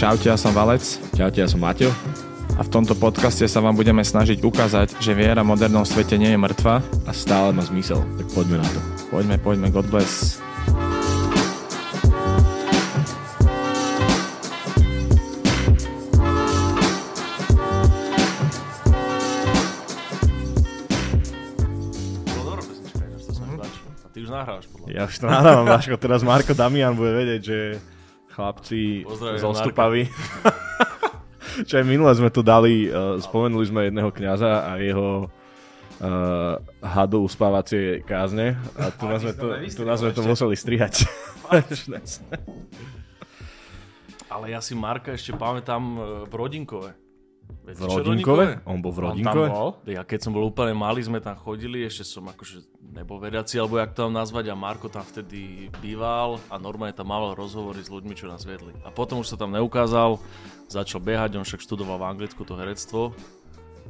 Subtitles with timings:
[0.00, 0.80] Čaute, ja som Valec
[1.12, 1.92] Čaute, ja som Maťo.
[2.56, 6.32] a v tomto podcaste sa vám budeme snažiť ukázať, že viera v modernom svete nie
[6.32, 6.80] je mŕtva.
[7.04, 8.80] A stále má zmysel, tak poďme na to.
[9.12, 10.40] Poďme, poďme, God bless.
[24.30, 24.94] Nahrávaš podľa mňa.
[24.96, 25.96] Ja už to nahrávam, Vaško.
[26.00, 27.58] Teraz Marko Damian bude vedieť, že
[28.40, 29.04] chlapci
[29.36, 30.08] zostupaví.
[31.68, 37.28] Čo aj minule sme tu dali, uh, spomenuli sme jedného kňaza a jeho uh, hadu
[37.28, 41.04] uspávacie kázne a tu nás sme to, tu nás sme to museli strihať.
[44.30, 45.98] Ale ja si Marka ešte pamätám e,
[46.30, 46.94] v Rodinkove.
[47.50, 48.46] V Viete, čo Rodinkove?
[48.64, 49.48] On bol v On tam Rodinkove?
[49.50, 49.68] bol.
[49.84, 53.76] Ja keď som bol úplne malý, sme tam chodili, ešte som akože nebol vedací, alebo
[53.76, 57.88] jak to mám nazvať, a Marko tam vtedy býval a normálne tam mával rozhovory s
[57.88, 58.74] ľuďmi, čo nás vedli.
[58.82, 60.18] A potom už sa tam neukázal,
[60.66, 63.14] začal behať, on však študoval v Anglicku to herectvo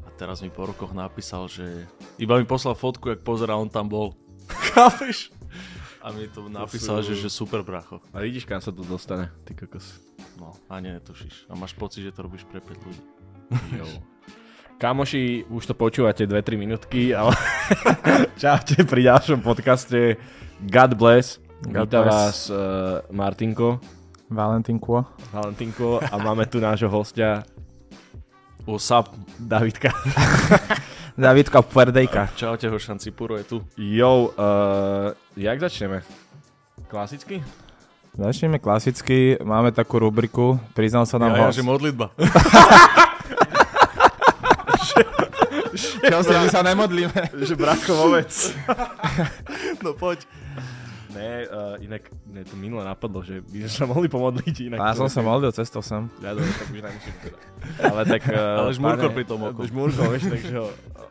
[0.01, 1.85] a teraz mi po rokoch napísal, že
[2.17, 4.13] iba mi poslal fotku, jak pozera, on tam bol.
[4.73, 5.33] Chápeš?
[6.01, 8.01] A mi to napísal, sú- že, že super bracho.
[8.11, 10.01] A vidíš, kam sa to dostane, ty kokos.
[10.41, 11.45] No, ani netušíš.
[11.47, 13.03] A máš pocit, že to robíš pre 5 ľudí.
[13.51, 13.87] Jo.
[14.81, 17.37] Kamoši, už to počúvate 2-3 minútky, ale
[18.41, 20.17] čaute pri ďalšom podcaste
[20.65, 21.37] God bless.
[21.61, 22.09] God Víta bless.
[22.09, 22.57] vás uh,
[23.13, 23.77] Martinko,
[24.33, 25.05] Valentinko.
[25.37, 27.45] Valentinko a máme tu nášho hostia
[28.65, 29.07] up?
[29.37, 29.93] Davidka.
[31.21, 32.33] Davidka Puerdejka.
[32.33, 33.57] Čaute, Hošanci, Puro je tu.
[33.77, 36.01] Jo, uh, jak začneme?
[36.89, 37.45] Klasicky?
[38.17, 41.57] Začneme klasicky, máme takú rubriku, priznal sa nám Ja, ja, host.
[41.61, 42.07] že modlitba.
[45.77, 47.21] Čo si, my sa nemodlíme.
[47.49, 48.33] Že bratko vec.
[49.85, 50.25] No poď.
[51.11, 54.79] Ne, uh, inak mne to minule napadlo, že by sme sa mohli pomodliť inak.
[54.79, 56.07] A ja som sa modlil cestou sem.
[56.23, 57.39] Ja dobre, tak už nemusím teda.
[57.83, 58.23] Ale tak...
[58.31, 59.65] Uh, Ale žmúrkol pri tom okom.
[59.67, 60.69] Žmúrkol, vieš, takže ho...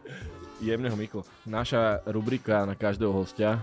[0.68, 1.28] Jemne ho Miklo.
[1.44, 3.60] Naša rubrika na každého hostia,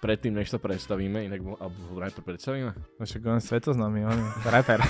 [0.00, 2.72] predtým, než sa predstavíme, inak alebo ho najprv predstavíme.
[2.72, 4.80] No Však on je svetoznámy, on je rapper.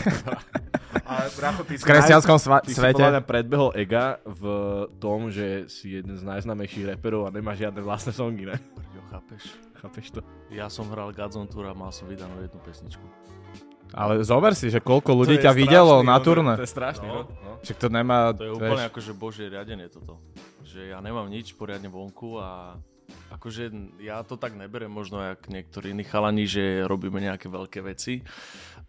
[1.03, 1.27] Ale
[1.65, 3.01] ty V kresťanskom sva- Ty svete.
[3.01, 4.43] mňa predbehol Ega v
[5.01, 8.57] tom, že si jeden z najznámejších reperov a nemá žiadne vlastné songy, ne?
[8.61, 9.43] Prďo, chápeš?
[9.83, 10.21] Chápeš to?
[10.53, 13.03] Ja som hral Godzone Tour a mal som vydanú jednu pesničku.
[13.93, 16.55] Ale zober si, že koľko ľudí ťa videlo strašný, na turné.
[16.57, 17.29] To je strašné, no.
[17.29, 17.53] No.
[17.61, 18.33] Však to nemá...
[18.33, 20.17] To je vieš, úplne akože božie riadenie toto.
[20.65, 22.81] Že ja nemám nič poriadne vonku a
[23.37, 23.69] akože
[24.01, 28.25] ja to tak neberem možno jak niektorí iní chalani, že robíme nejaké veľké veci,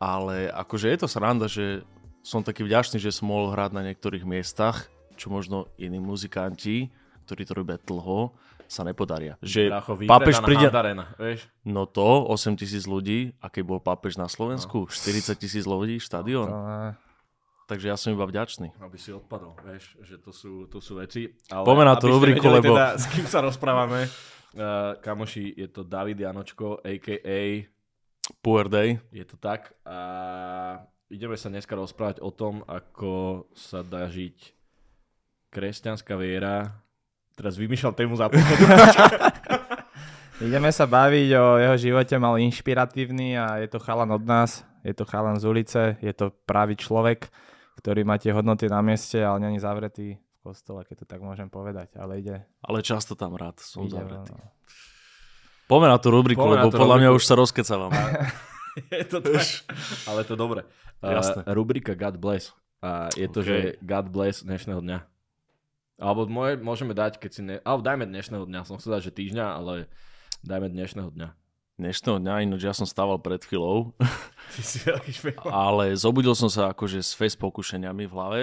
[0.04, 1.88] ale akože je to sranda, že
[2.20, 6.92] som taký vďačný, že som mohol hrať na niektorých miestach, čo možno iní muzikanti,
[7.24, 8.36] ktorí to robia dlho,
[8.68, 9.38] sa nepodaria.
[9.40, 10.68] Že Bracho, pápež príde...
[10.68, 11.46] Handarena, vieš?
[11.64, 16.04] No to, 8 tisíc ľudí, a keď bol pápež na Slovensku, 40 tisíc ľudí, To,
[16.04, 16.48] štadión.
[16.50, 16.92] ne.
[17.64, 18.76] Takže ja som iba vďačný.
[18.84, 21.32] Aby si odpadol, vieš, že to sú, to sú veci.
[21.48, 25.88] Ale Poďme na tú rubriku, lebo- Teda, s kým sa rozprávame, uh, kamoši, je to
[25.88, 27.40] David Janočko, a.k.a.
[28.40, 29.00] Poor day.
[29.12, 29.76] Je to tak.
[29.84, 29.98] A
[31.12, 34.56] ideme sa dneska rozprávať o tom, ako sa dá žiť
[35.52, 36.82] kresťanská viera.
[37.36, 38.30] Teraz vymýšľam tému za
[40.44, 44.92] Ideme sa baviť o jeho živote, mal inšpiratívny a je to chalan od nás, je
[44.92, 47.30] to chalan z ulice, je to pravý človek,
[47.80, 51.48] ktorý má tie hodnoty na mieste, ale není zavretý v kostole, keď to tak môžem
[51.48, 52.44] povedať, ale ide.
[52.66, 54.34] Ale často tam rád som ide zavretý.
[54.36, 54.42] no.
[55.74, 57.18] Poďme na tú rubriku, Poďme lebo tú podľa mňa rubriku.
[57.18, 57.90] už sa rozkecávam.
[59.02, 59.42] je to tak.
[60.06, 60.70] Ale to dobre.
[61.02, 61.42] Uh, Jasné.
[61.50, 62.54] rubrika God Bless.
[62.86, 63.48] A je to, OK.
[63.50, 65.00] že God Bless dnešného dňa.
[65.98, 67.58] Alebo moje, môžeme dať, keď si ne...
[67.66, 68.70] Alebo dajme dnešného dňa.
[68.70, 69.90] Som chcel dať, že týždňa, ale
[70.46, 71.30] dajme dnešného dňa.
[71.74, 73.98] Dnešného dňa, ináč ja som stával pred chvíľou,
[74.54, 74.86] Ty si
[75.50, 78.42] ale zobudil som sa akože s face pokušeniami v hlave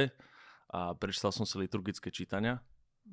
[0.67, 2.59] a prečítal som si liturgické čítania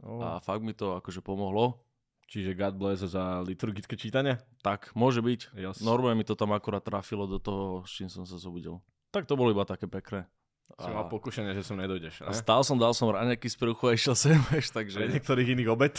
[0.02, 1.87] a fakt mi to akože pomohlo.
[2.28, 4.36] Čiže God Bless za liturgické čítanie?
[4.60, 5.56] Tak, môže byť.
[5.56, 5.80] Yes.
[5.80, 8.84] Normálne mi to tam akurát trafilo do toho, s čím som sa zobudil.
[9.10, 10.28] Tak to bolo iba také pekné.
[10.70, 12.22] Si mal pokušenie, že som nedojdeš.
[12.22, 12.36] a Ne?
[12.36, 15.70] stál som, dal som raňaky z prúchu a išiel sem, vieš, Pre takže niektorých iných
[15.70, 15.96] obed.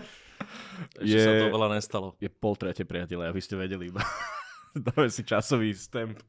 [0.96, 2.16] ešte sa je- to veľa nestalo.
[2.16, 4.00] Je pol tretie, priatelia, aby ste vedeli iba.
[4.76, 6.20] Dáme si časový stamp.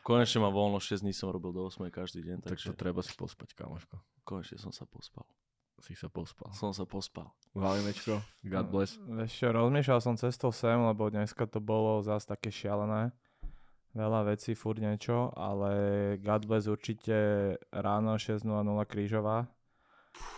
[0.00, 3.00] Konečne mám voľno, 6 dní som robil do 8 každý deň, Tak takže to treba
[3.00, 3.96] si pospať, kamoško.
[4.22, 5.24] konečne som sa pospal.
[5.84, 6.48] Si sa pospal.
[6.56, 7.28] Som sa pospal.
[7.52, 8.96] Valinečko, God bless.
[9.04, 13.12] Vieš čo, rozmýšľal som cestou sem, lebo dneska to bolo zase také šialené.
[13.92, 15.70] Veľa vecí, furt niečo, ale
[16.24, 17.14] God bless určite
[17.68, 18.48] ráno 6.00
[18.88, 19.44] krížová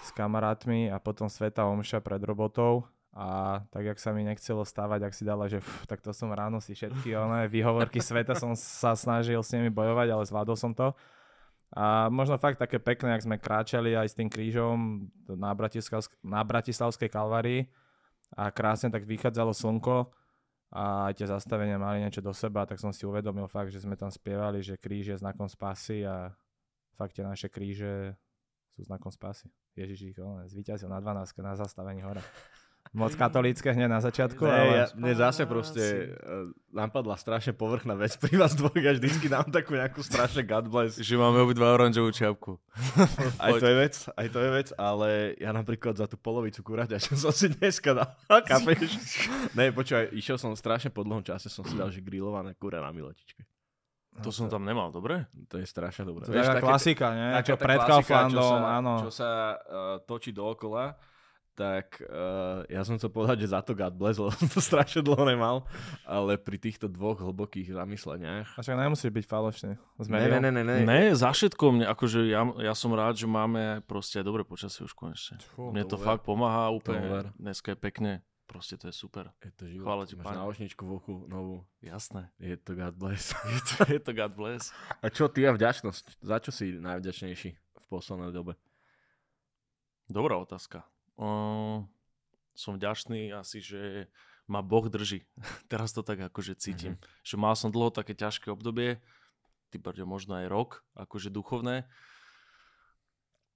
[0.03, 5.09] s kamarátmi a potom Sveta Omša pred robotou a tak, jak sa mi nechcelo stávať,
[5.09, 8.53] ak si dala, že pff, tak to som ráno si všetky oné výhovorky sveta som
[8.53, 10.93] sa snažil s nimi bojovať, ale zvládol som to.
[11.75, 16.41] A možno fakt také pekné, ak sme kráčali aj s tým krížom na, Bratislavsk- na
[16.47, 17.67] Bratislavskej kalvárii
[18.39, 20.15] a krásne tak vychádzalo slnko
[20.71, 23.99] a aj tie zastavenia mali niečo do seba, tak som si uvedomil fakt, že sme
[23.99, 26.31] tam spievali, že kríž je znakom spasy a
[26.95, 28.15] fakt tie naše kríže
[28.75, 29.51] sú znakom spasy.
[29.75, 30.17] Ježiš ich
[30.53, 32.23] zvíťazil na 12 na zastavení hore.
[32.95, 34.43] Moc katolícke hneď na začiatku.
[34.47, 34.75] Ne, ale...
[34.77, 39.49] ja, mne zase proste uh, napadla strašne povrchná vec pri vás dvoch a vždycky dám
[39.51, 41.01] takú nejakú strašne God bless.
[41.01, 42.61] Že máme obidva oranžovú čiapku.
[43.45, 47.03] aj to je vec, aj to je vec, ale ja napríklad za tú polovicu kuraťa,
[47.03, 48.11] čo som si dneska dal,
[48.51, 48.95] kapeš?
[49.57, 52.95] ne, počúvaj, išiel som strašne po dlhom čase, som si dal, že grillované kura na
[52.95, 53.43] miletičke.
[54.25, 55.29] To som tam nemal, dobre?
[55.53, 56.25] To je strašne dobré.
[56.25, 57.37] To je taká klasika, nie?
[57.45, 59.05] Čo pred Kauflandom, áno.
[59.05, 60.97] Čo sa uh, točí dookola
[61.57, 65.01] tak uh, ja som chcel povedať, že za to God bless, lebo som to strašne
[65.01, 65.65] dlho nemal,
[66.05, 68.55] ale pri týchto dvoch hlbokých zamysleniach...
[68.55, 69.73] A však nemusíš byť falošný.
[70.13, 70.77] Ne, ne, ne, ne, ne.
[70.85, 74.85] Ne, za všetko mne, akože ja, ja som rád, že máme proste aj dobré počasie
[74.85, 75.41] už konečne.
[75.57, 78.13] Fú, mne to, to fakt pomáha úplne, dneska je pekne,
[78.45, 79.33] proste to je super.
[79.41, 79.89] Je to život.
[79.89, 81.67] Chvála ti, Máš náušničku v oku novú.
[81.83, 82.31] Jasné.
[82.39, 83.35] Je to God bless.
[83.53, 84.71] je, to, je to God bless.
[85.03, 86.21] A čo ty a vďačnosť?
[86.21, 88.55] Za čo si najvďačnejší v poslednej dobe?
[90.07, 90.87] Dobrá otázka.
[91.17, 91.85] Uh,
[92.57, 94.09] som vďačný asi, že
[94.49, 95.27] ma Boh drží.
[95.73, 96.97] Teraz to tak akože cítim.
[96.97, 97.25] Mm-hmm.
[97.27, 99.03] Že mal som dlho také ťažké obdobie,
[99.69, 99.77] ty
[100.07, 101.85] možno aj rok, akože duchovné.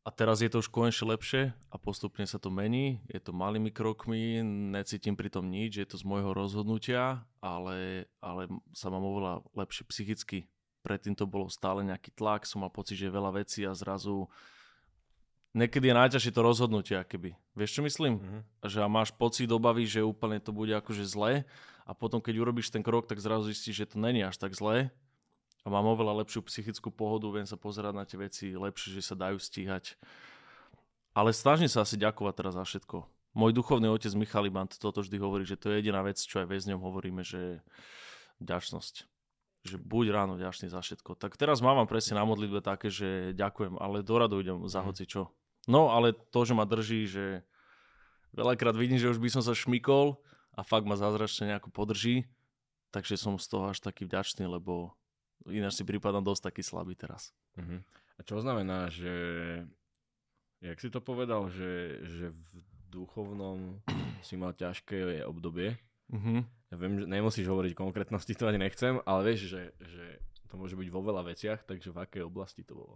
[0.01, 3.05] A teraz je to už konečne lepšie a postupne sa to mení.
[3.13, 4.41] Je to malými krokmi,
[4.73, 9.85] necítim pri tom nič, je to z môjho rozhodnutia, ale, ale sa mám oveľa lepšie
[9.93, 10.49] psychicky.
[10.81, 14.25] Predtým to bolo stále nejaký tlak, som mal pocit, že je veľa vecí a zrazu
[15.55, 17.35] niekedy je najťažšie to rozhodnutie, keby.
[17.59, 18.21] Vieš, čo myslím?
[18.21, 18.43] Mm-hmm.
[18.67, 21.43] Že máš pocit obavy, že úplne to bude akože zle
[21.87, 24.95] a potom, keď urobíš ten krok, tak zrazu zistíš, že to není až tak zle
[25.61, 29.15] a mám oveľa lepšiu psychickú pohodu, viem sa pozerať na tie veci lepšie, že sa
[29.19, 29.99] dajú stíhať.
[31.13, 33.05] Ale snažím sa asi ďakovať teraz za všetko.
[33.35, 36.51] Môj duchovný otec Michal Iban toto vždy hovorí, že to je jediná vec, čo aj
[36.51, 37.63] väzňom hovoríme, že
[38.43, 39.07] vďačnosť.
[39.71, 41.15] Že buď ráno vďačný za všetko.
[41.21, 44.87] Tak teraz mám presne na modlitbe také, že ďakujem, ale do radu idem za mhm.
[44.87, 45.23] hoci čo.
[45.69, 47.45] No, ale to, že ma drží, že
[48.33, 50.21] veľakrát vidím, že už by som sa šmikol
[50.57, 52.29] a fakt ma zázračne nejako podrží,
[52.95, 54.95] takže som z toho až taký vďačný, lebo
[55.49, 57.33] ináč si prípadám dosť taký slabý teraz.
[57.57, 57.81] Uh-huh.
[58.17, 59.13] A čo znamená, že
[60.61, 62.53] jak si to povedal, že, že v
[62.93, 63.81] duchovnom
[64.27, 65.79] si mal ťažké obdobie.
[66.11, 66.43] Uh-huh.
[66.71, 70.07] Ja viem, že nemusíš hovoriť konkrétnosti, to ani nechcem, ale vieš, že, že
[70.51, 72.95] to môže byť vo veľa veciach, takže v akej oblasti to bolo?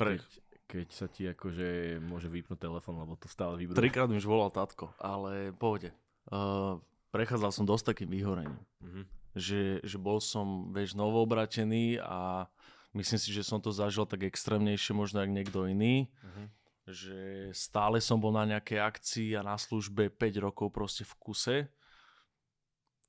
[0.00, 0.16] Pre...
[0.16, 0.24] Keď,
[0.68, 3.80] keď sa ti akože môže vypnúť telefón, lebo to stále vybrúva.
[3.80, 5.96] Trikrát mi už volal tátko, ale pohode.
[6.28, 6.76] Uh,
[7.08, 8.60] prechádzal som dosť takým vyhorením.
[8.84, 9.04] Uh-huh.
[9.32, 12.44] Že, že bol som, vieš, novoobratený a
[12.92, 16.12] myslím si, že som to zažil tak extrémnejšie možno ako niekto iný.
[16.20, 16.46] Uh-huh.
[16.92, 17.18] Že
[17.56, 21.56] stále som bol na nejakej akcii a na službe 5 rokov proste v kuse.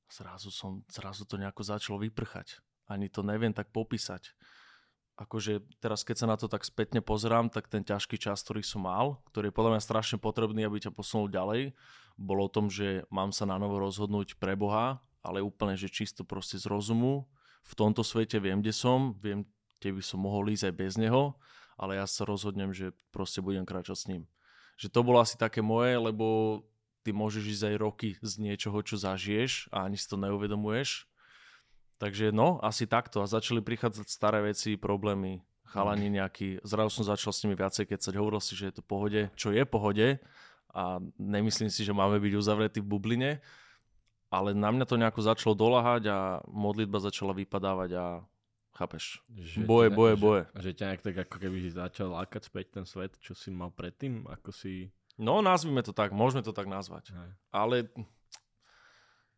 [0.08, 2.64] Zrazu, som, zrazu to nejako začalo vyprchať.
[2.88, 4.32] Ani to neviem tak popísať
[5.20, 8.88] akože teraz keď sa na to tak spätne pozerám, tak ten ťažký čas, ktorý som
[8.88, 11.76] mal, ktorý je podľa mňa strašne potrebný, aby ťa posunul ďalej,
[12.16, 16.24] bolo o tom, že mám sa na novo rozhodnúť pre Boha, ale úplne, že čisto
[16.24, 17.28] proste z rozumu.
[17.68, 19.44] V tomto svete viem, kde som, viem,
[19.80, 21.36] kde by som mohol ísť aj bez neho,
[21.76, 24.24] ale ja sa rozhodnem, že proste budem kráčať s ním.
[24.80, 26.60] Že to bolo asi také moje, lebo
[27.04, 31.08] ty môžeš ísť aj roky z niečoho, čo zažiješ a ani si to neuvedomuješ
[32.00, 33.20] Takže no, asi takto.
[33.20, 36.16] A začali prichádzať staré veci, problémy, chalani mhm.
[36.24, 36.48] nejaký.
[36.64, 39.52] Zrazu som začal s nimi viacej keď sa hovoril si, že je to pohode, čo
[39.52, 40.18] je pohode
[40.74, 43.32] a nemyslím si, že máme byť uzavretí v bubline,
[44.30, 48.06] ale na mňa to nejako začalo dolahať a modlitba začala vypadávať a
[48.78, 50.44] chápeš, že boje, boje, že, boje.
[50.56, 54.30] Že ťa nejak tak ako keby začal lákať späť ten svet, čo si mal predtým,
[54.30, 54.94] ako si...
[55.20, 57.12] No, nazvime to tak, môžeme to tak nazvať.
[57.12, 57.32] Aj.
[57.52, 57.90] Ale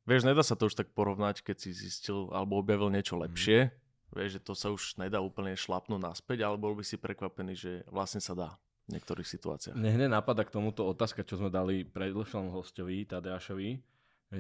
[0.10, 3.22] Vieš, nedá sa to už tak porovnať, keď si zistil alebo objavil niečo mhm.
[3.28, 3.60] lepšie.
[3.70, 3.72] Mm.
[4.12, 7.72] Vieš, že to sa už nedá úplne šlapnúť naspäť, ale bol by si prekvapený, že
[7.88, 8.50] vlastne sa dá
[8.92, 9.76] v niektorých situáciách.
[9.80, 13.80] Mne hneď napadá k tomuto otázka, čo sme dali predlšom hostovi, Tadeášovi,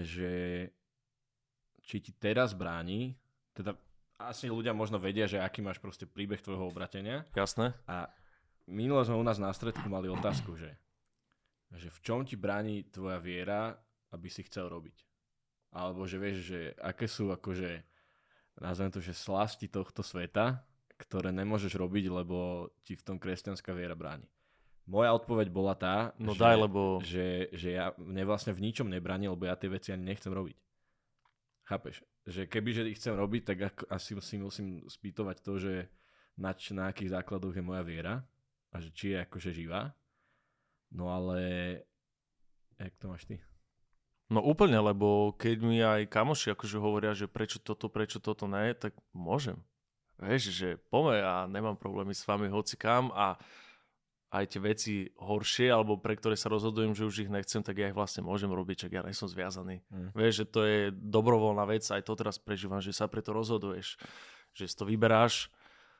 [0.04, 0.32] že
[1.88, 3.16] či ti teraz bráni,
[3.56, 3.80] teda
[4.20, 7.24] asi ľudia možno vedia, že aký máš proste príbeh tvojho obratenia.
[7.32, 7.72] Jasné.
[7.88, 8.12] A
[8.68, 10.76] minule sme u nás na stredku mali otázku, že,
[11.74, 13.80] že v čom ti bráni tvoja viera,
[14.12, 15.11] aby si chcel robiť?
[15.72, 17.82] Alebo že vieš, že aké sú akože,
[18.60, 20.60] nazvem to, že slasti tohto sveta,
[21.00, 24.28] ktoré nemôžeš robiť, lebo ti v tom kresťanská viera bráni.
[24.86, 27.00] Moja odpoveď bola tá, no že, daj, lebo...
[27.02, 30.58] že, že ja mne vlastne v ničom nebráni, lebo ja tie veci ani nechcem robiť.
[31.66, 32.04] Chápeš?
[32.28, 35.74] Že keby, že ich chcem robiť, tak ako, asi si musím spýtovať to, že
[36.36, 38.22] na, č- na akých základoch je moja viera
[38.74, 39.96] a že či je akože živá.
[40.92, 41.40] No ale,
[42.76, 43.40] jak to máš ty?
[44.32, 48.72] No úplne, lebo keď mi aj kamoši akože hovoria, že prečo toto, prečo toto ne,
[48.72, 49.60] tak môžem.
[50.24, 53.36] Vieš, že pome a nemám problémy s vami hoci kam a
[54.32, 57.92] aj tie veci horšie, alebo pre ktoré sa rozhodujem, že už ich nechcem, tak ja
[57.92, 59.84] ich vlastne môžem robiť, čak ja nie som zviazaný.
[59.92, 60.16] Mm.
[60.16, 64.00] Vieš, že to je dobrovoľná vec, aj to teraz prežívam, že sa preto rozhoduješ,
[64.56, 65.52] že si to vyberáš,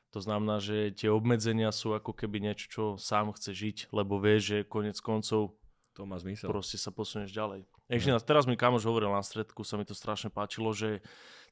[0.08, 4.42] to znamená, že tie obmedzenia sú ako keby niečo, čo sám chce žiť, lebo vieš,
[4.48, 5.60] že konec koncov
[5.92, 6.48] to má zmysel.
[6.48, 7.68] Proste sa posunieš ďalej.
[7.92, 8.20] Ešte no.
[8.20, 11.04] teraz mi kamož hovoril na stredku, sa mi to strašne páčilo, že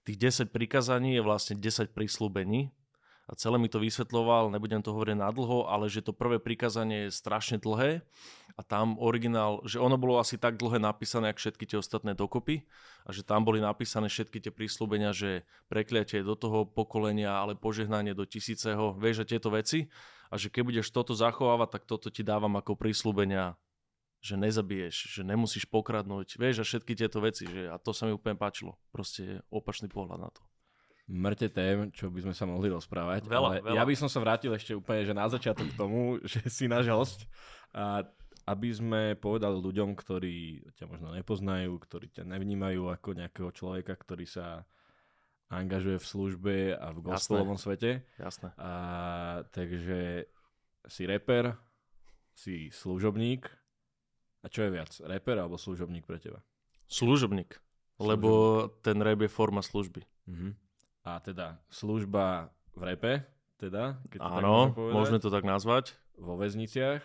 [0.08, 2.72] tých 10 prikázaní je vlastne 10 prísľubení
[3.30, 7.14] a celé mi to vysvetloval, nebudem to hovoriť nadlho, ale že to prvé prikázanie je
[7.14, 8.02] strašne dlhé
[8.58, 12.66] a tam originál, že ono bolo asi tak dlhé napísané, ako všetky tie ostatné dokopy
[13.06, 18.18] a že tam boli napísané všetky tie prísľubenia, že prekliatie do toho pokolenia, ale požehnanie
[18.18, 19.86] do tisíceho, vieš, že tieto veci
[20.26, 23.54] a že keď budeš toto zachovávať, tak toto ti dávam ako prísľubenia
[24.20, 28.12] že nezabiješ, že nemusíš pokradnúť, vieš, a všetky tieto veci, že, a to sa mi
[28.12, 28.76] úplne páčilo.
[28.92, 30.44] Proste opačný pohľad na to.
[31.10, 33.76] Mŕte tém, čo by sme sa mohli rozprávať, veľa, ale veľa.
[33.80, 36.00] ja by som sa vrátil ešte úplne, že na začiatok k tomu,
[36.30, 37.20] že si náš host,
[37.74, 38.04] a
[38.46, 44.26] aby sme povedali ľuďom, ktorí ťa možno nepoznajú, ktorí ťa nevnímajú ako nejakého človeka, ktorý
[44.26, 44.68] sa
[45.50, 48.06] angažuje v službe a v gospelovom svete.
[48.22, 48.54] Jasné.
[48.54, 48.72] A,
[49.50, 50.30] takže
[50.86, 51.58] si reper,
[52.34, 53.50] si služobník,
[54.40, 56.40] a čo je viac, reper alebo služobník pre teba?
[56.88, 57.60] Služobník,
[58.00, 60.02] lebo ten rap je forma služby.
[60.26, 60.52] Uh-huh.
[61.04, 63.12] A teda služba v repe,
[63.60, 64.00] teda?
[64.08, 65.94] Keď Áno, môžeme to tak nazvať.
[66.16, 67.04] Vo väzniciach.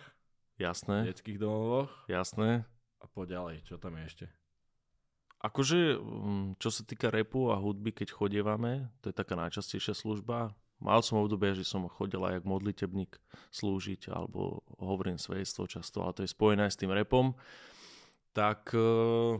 [0.55, 1.07] Jasné.
[1.07, 1.91] V detských domovoch.
[2.07, 2.63] Jasné.
[3.03, 4.25] A poď ďalej, čo tam je ešte?
[5.43, 10.55] Akože, mm, čo sa týka repu a hudby, keď chodievame, to je taká najčastejšia služba.
[10.83, 13.15] Mal som obdobie, že som chodil aj ako modlitebník
[13.55, 17.31] slúžiť, alebo hovorím svedectvo často, ale to je spojené s tým repom.
[18.35, 19.39] Tak e,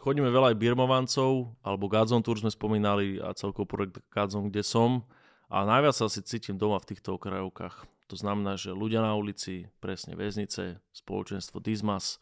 [0.00, 5.04] chodíme veľa aj birmovancov, alebo Godzone Tour sme spomínali a celkovo projekt Godzone, kde som.
[5.52, 7.84] A najviac sa asi cítim doma v týchto okrajovkách.
[8.08, 12.18] To znamená, že ľudia na ulici, presne väznice, spoločenstvo Dizmas,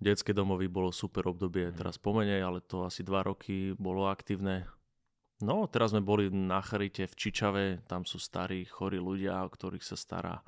[0.00, 4.66] detské domovy bolo super obdobie, teraz pomenej, ale to asi dva roky bolo aktívne
[5.38, 9.86] No, teraz sme boli na Charite v Čičave, tam sú starí, chorí ľudia, o ktorých
[9.86, 10.42] sa stará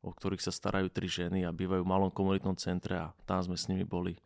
[0.00, 3.56] o ktorých sa starajú tri ženy a bývajú v malom komunitnom centre a tam sme
[3.56, 4.16] s nimi boli.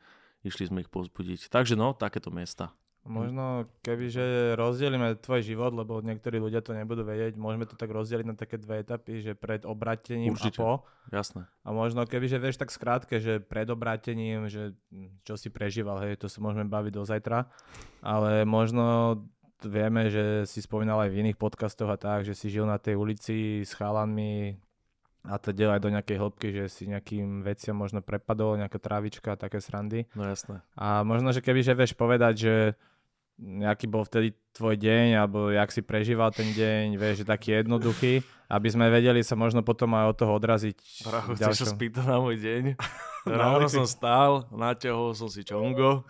[0.47, 1.51] Išli sme ich pozbudiť.
[1.51, 2.71] Takže no, takéto miesta.
[3.05, 8.25] Možno kebyže rozdielime tvoj život, lebo niektorí ľudia to nebudú vedieť, môžeme to tak rozdeliť
[8.25, 10.57] na také dve etapy, že pred obratením Určite.
[10.57, 10.89] a po.
[11.13, 11.45] Jasné.
[11.45, 14.73] A možno kebyže vieš tak skrátke, že pred obratením, že
[15.21, 17.45] čo si prežíval, hej, to sa môžeme baviť do zajtra,
[18.01, 19.21] ale možno
[19.67, 22.97] vieme, že si spomínal aj v iných podcastoch a tak, že si žil na tej
[22.97, 24.59] ulici s chalanmi
[25.25, 29.41] a to aj do nejakej hĺbky, že si nejakým veciam možno prepadol, nejaká trávička a
[29.41, 30.05] také srandy.
[30.13, 30.61] No jasné.
[30.77, 32.55] A možno, že keby že vieš povedať, že
[33.41, 38.23] nejaký bol vtedy tvoj deň, alebo jak si prežíval ten deň, vieš, že taký jednoduchý,
[38.47, 40.79] aby sme vedeli sa možno potom aj od toho odraziť.
[41.03, 42.79] Pracho, chceš sa spýtať na môj deň?
[43.25, 46.05] Ráno som stál, natiahol som si čongo,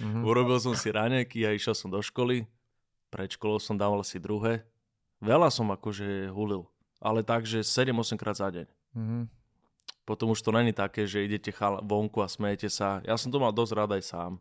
[0.00, 0.24] mm-hmm.
[0.32, 2.48] urobil som si raneky a išiel som do školy.
[3.10, 4.66] Pred školou som dával si druhé.
[5.22, 6.68] Veľa som akože hulil,
[7.00, 8.68] ale tak, že 7-8 krát za deň.
[8.96, 9.22] Mm-hmm.
[10.06, 13.02] Potom už to není také, že idete chal- vonku a smejete sa.
[13.02, 14.32] Ja som to mal dosť rád aj sám.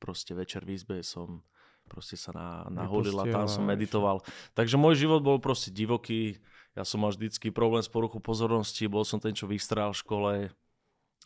[0.00, 1.44] Proste večer v izbe som
[1.84, 4.24] proste sa na, nahulil a tam som meditoval.
[4.56, 6.40] Takže môj život bol proste divoký.
[6.72, 8.88] Ja som mal vždycky problém s poruchou pozornosti.
[8.88, 10.32] Bol som ten, čo vystrál v škole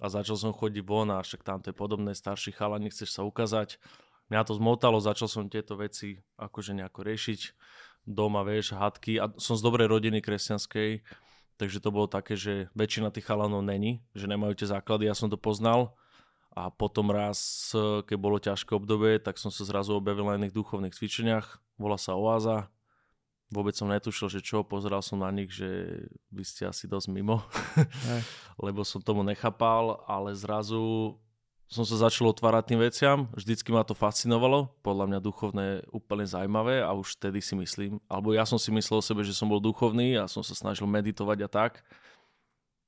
[0.02, 3.22] a začal som chodiť von a však tam to je podobné, starší chalani, chceš sa
[3.24, 3.80] ukázať
[4.30, 7.40] mňa to zmotalo, začal som tieto veci akože nejako riešiť.
[8.06, 11.02] Doma, vieš, hadky a som z dobrej rodiny kresťanskej,
[11.58, 15.26] takže to bolo také, že väčšina tých chalanov není, že nemajú tie základy, ja som
[15.26, 15.98] to poznal
[16.54, 17.68] a potom raz,
[18.06, 22.14] keď bolo ťažké obdobie, tak som sa zrazu objavil na iných duchovných cvičeniach, volá sa
[22.14, 22.70] Oáza,
[23.50, 25.68] vôbec som netušil, že čo, pozeral som na nich, že
[26.32, 27.44] vy ste asi dosť mimo,
[28.64, 31.18] lebo som tomu nechápal, ale zrazu
[31.66, 36.78] som sa začal otvárať tým veciam, vždycky ma to fascinovalo, podľa mňa duchovné úplne zaujímavé
[36.78, 39.58] a už vtedy si myslím, alebo ja som si myslel o sebe, že som bol
[39.58, 41.82] duchovný a som sa snažil meditovať a tak.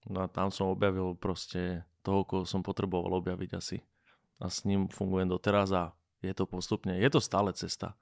[0.07, 3.83] No a tam som objavil proste toho, koho som potreboval objaviť asi.
[4.39, 7.95] A s ním fungujem doteraz a je to postupne, je to stále cesta.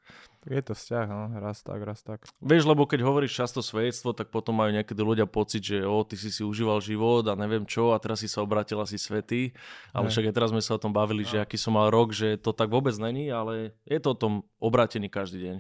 [0.49, 2.25] Je to vzťah, no, raz tak, raz tak.
[2.41, 6.17] Vieš, lebo keď hovoríš často svedectvo, tak potom majú niekedy ľudia pocit, že o, ty
[6.17, 9.53] si si užíval život a neviem čo a teraz si sa obratil asi svetý.
[9.93, 11.31] Ale však aj teraz sme sa o tom bavili, no.
[11.35, 14.33] že aký som mal rok, že to tak vôbec není, ale je to o tom
[14.57, 15.57] obratení každý deň.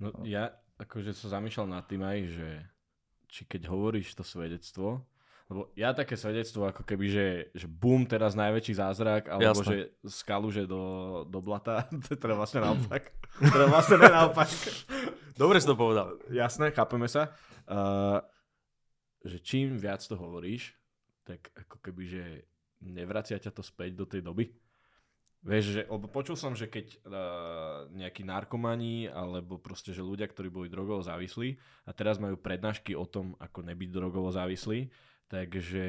[0.00, 2.48] No ja akože sa zamýšľal nad tým aj, že
[3.26, 5.04] či keď hovoríš to svedectvo,
[5.46, 9.66] lebo ja také svedectvo, ako keby, že, že boom, teraz najväčší zázrak, alebo Jasne.
[9.70, 13.14] že skalu, že do, do blata, to je teda vlastne naopak.
[13.38, 14.50] teda vlastne ne naopak.
[15.38, 16.18] Dobre si to povedal.
[16.34, 17.30] Jasné, chápeme sa.
[17.70, 18.18] Uh,
[19.22, 20.74] že čím viac to hovoríš,
[21.22, 22.24] tak ako keby, že
[22.82, 24.50] nevracia ťa to späť do tej doby.
[25.46, 30.50] Vieš, že, lebo počul som, že keď uh, nejakí narkomani alebo proste, že ľudia, ktorí
[30.50, 31.54] boli drogovo závislí
[31.86, 34.90] a teraz majú prednášky o tom, ako nebyť drogovo závislí,
[35.26, 35.86] takže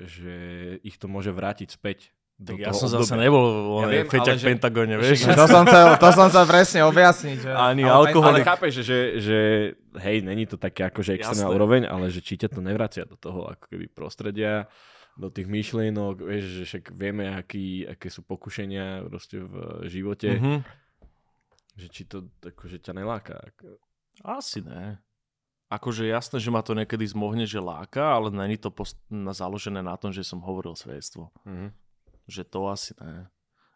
[0.00, 0.36] že
[0.82, 2.10] ich to môže vrátiť späť.
[2.42, 3.06] Tak ja som obdobia.
[3.06, 3.46] zase nebol
[3.86, 5.30] ja viem, feťak v Pentagone, vieš.
[5.30, 7.38] to, som chcel, to som chcel presne objasniť.
[7.38, 7.50] Že...
[7.54, 8.34] Ani ale, alkohol.
[8.34, 9.38] Ale chápeš, že, že
[10.02, 13.46] hej, není to také akože extrémna úroveň, ale že či ťa to nevracia do toho
[13.46, 14.66] ako keby prostredia,
[15.14, 20.34] do tých myšlienok, vieš, že však vieme, aký, aké sú pokušenia proste v živote.
[20.34, 20.58] Mm-hmm.
[21.78, 23.38] Že či to akože ťa neláka.
[24.26, 24.98] Asi ne
[25.72, 29.80] akože jasné, že ma to niekedy zmohne, že láka, ale není to post- na, založené
[29.80, 31.32] na tom, že som hovoril svedectvo.
[31.48, 31.70] Mm-hmm.
[32.28, 33.32] Že to asi ne.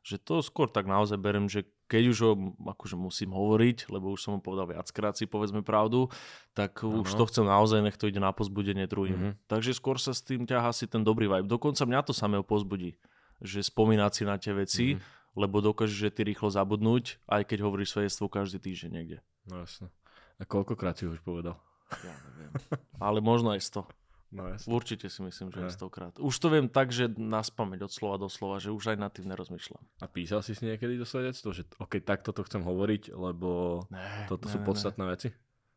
[0.07, 4.23] Že to skôr tak naozaj berem, že keď už ho akože musím hovoriť, lebo už
[4.23, 6.07] som mu povedal viackrát si povedzme pravdu,
[6.55, 7.03] tak ano.
[7.03, 9.19] už to chcem naozaj, nech to ide na pozbudenie druhým.
[9.19, 9.50] Mm-hmm.
[9.50, 11.50] Takže skôr sa s tým ťahá si ten dobrý vibe.
[11.50, 12.95] Dokonca mňa to samého pozbudí,
[13.43, 15.35] že spomínať si na tie veci, mm-hmm.
[15.43, 19.19] lebo dokážeš, že ty rýchlo zabudnúť, aj keď hovoríš svedectvo každý týždeň niekde.
[19.50, 19.91] No jasne.
[20.38, 21.59] A koľkokrát si už povedal?
[21.90, 22.50] Ja neviem.
[23.07, 23.87] Ale možno aj 100.
[24.35, 24.69] No, jasne.
[24.69, 26.14] Určite si myslím, že aj 100 krát.
[26.19, 29.14] Už to viem tak, že nás pamäť od slova do slova, že už aj nad
[29.14, 29.81] tým nerozmýšľam.
[30.02, 34.26] A písal si si niekedy do svedectva, že ok, takto to chcem hovoriť, lebo ne,
[34.26, 35.11] toto ne, sú podstatné ne.
[35.14, 35.28] veci?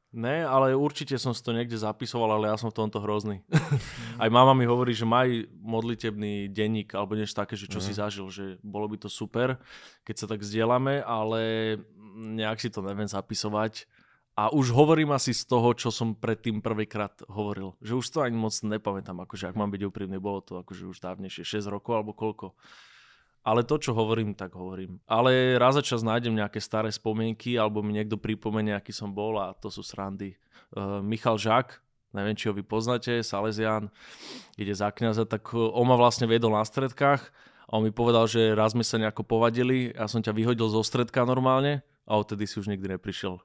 [0.10, 3.46] Ne, ale určite som si to niekde zapisoval, ale ja som v tomto hrozný.
[4.24, 7.86] aj mama mi hovorí, že maj modlitebný denník alebo niečo také, že čo mm.
[7.86, 8.00] si mhm.
[8.02, 9.62] zažil, že bolo by to super,
[10.02, 11.78] keď sa tak zdieľame, ale
[12.18, 13.86] nejak si to neviem zapisovať
[14.40, 17.76] a už hovorím asi z toho, čo som predtým prvýkrát hovoril.
[17.84, 21.04] Že už to ani moc nepamätám, akože ak mám byť úprimný, bolo to akože už
[21.04, 22.56] dávnejšie, 6 rokov alebo koľko.
[23.44, 25.04] Ale to, čo hovorím, tak hovorím.
[25.12, 29.36] Ale raz za čas nájdem nejaké staré spomienky, alebo mi niekto pripomenie, aký som bol
[29.44, 30.40] a to sú srandy.
[30.72, 31.76] Uh, Michal Žák,
[32.16, 33.92] neviem, či ho vy poznáte, Salesian,
[34.56, 37.28] ide za kniaza, tak on ma vlastne viedol na stredkách
[37.68, 40.80] a on mi povedal, že raz sme sa nejako povadili, ja som ťa vyhodil zo
[40.80, 43.44] stredka normálne a odtedy si už nikdy neprišiel.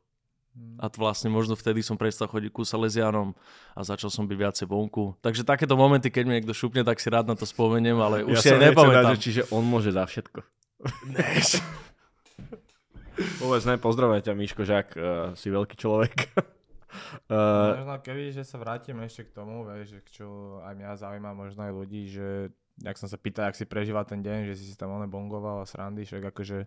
[0.55, 0.79] Mm.
[0.79, 3.35] A vlastne možno vtedy som prestal chodiť ku Salesianom
[3.75, 5.19] a začal som byť viacej vonku.
[5.19, 8.39] Takže takéto momenty, keď mi niekto šupne, tak si rád na to spomeniem, ale už
[8.39, 9.19] ja si aj nepamätám.
[9.19, 10.47] Dať, čiže on môže za všetko.
[13.43, 16.31] Povedz, ne, pozdravujem ťa, Miško Žák, uh, si veľký človek.
[17.27, 21.35] uh, možno keby, že sa vrátim ešte k tomu, vieš, že čo aj mňa zaujíma,
[21.35, 24.65] možno aj ľudí, že jak som sa pýtal, ak si prežíval ten deň, že si
[24.71, 26.67] si tam one bongoval a srandy, však akože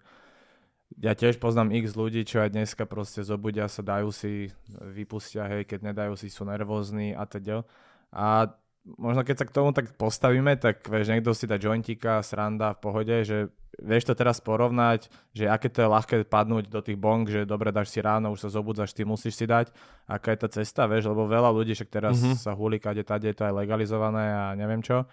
[0.96, 5.68] ja tiež poznám x ľudí, čo aj dneska proste zobudia sa, dajú si, vypustia, hej,
[5.68, 7.68] keď nedajú si, sú nervózni a teda.
[8.16, 8.56] A
[8.96, 12.82] možno keď sa k tomu tak postavíme, tak vieš, niekto si dá jointika, sranda v
[12.82, 17.28] pohode, že vieš to teraz porovnať, že aké to je ľahké padnúť do tých bong,
[17.28, 19.70] že dobre dáš si ráno, už sa zobudzaš, ty musíš si dať,
[20.08, 22.40] aká je tá cesta, vieš, lebo veľa ľudí, však teraz mm-hmm.
[22.40, 25.06] sa húli kade, tade, je to aj legalizované a neviem čo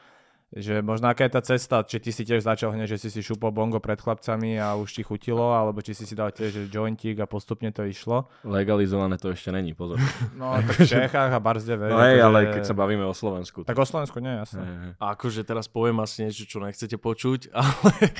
[0.53, 3.21] že možno aká je tá cesta, či ty si tiež začal hneď, že si si
[3.25, 6.63] šupol bongo pred chlapcami a už ti chutilo, alebo či si si dal tiež že
[6.71, 8.31] jointík a postupne to išlo.
[8.47, 9.99] Legalizované to ešte není, pozor.
[10.39, 13.67] No tak v Čechách a Barzde, No hej, akože- ale keď sa bavíme o Slovensku.
[13.67, 14.95] Tak, tak o Slovensku nie, jasné.
[15.03, 18.15] A akože teraz poviem asi niečo, čo nechcete počuť, ale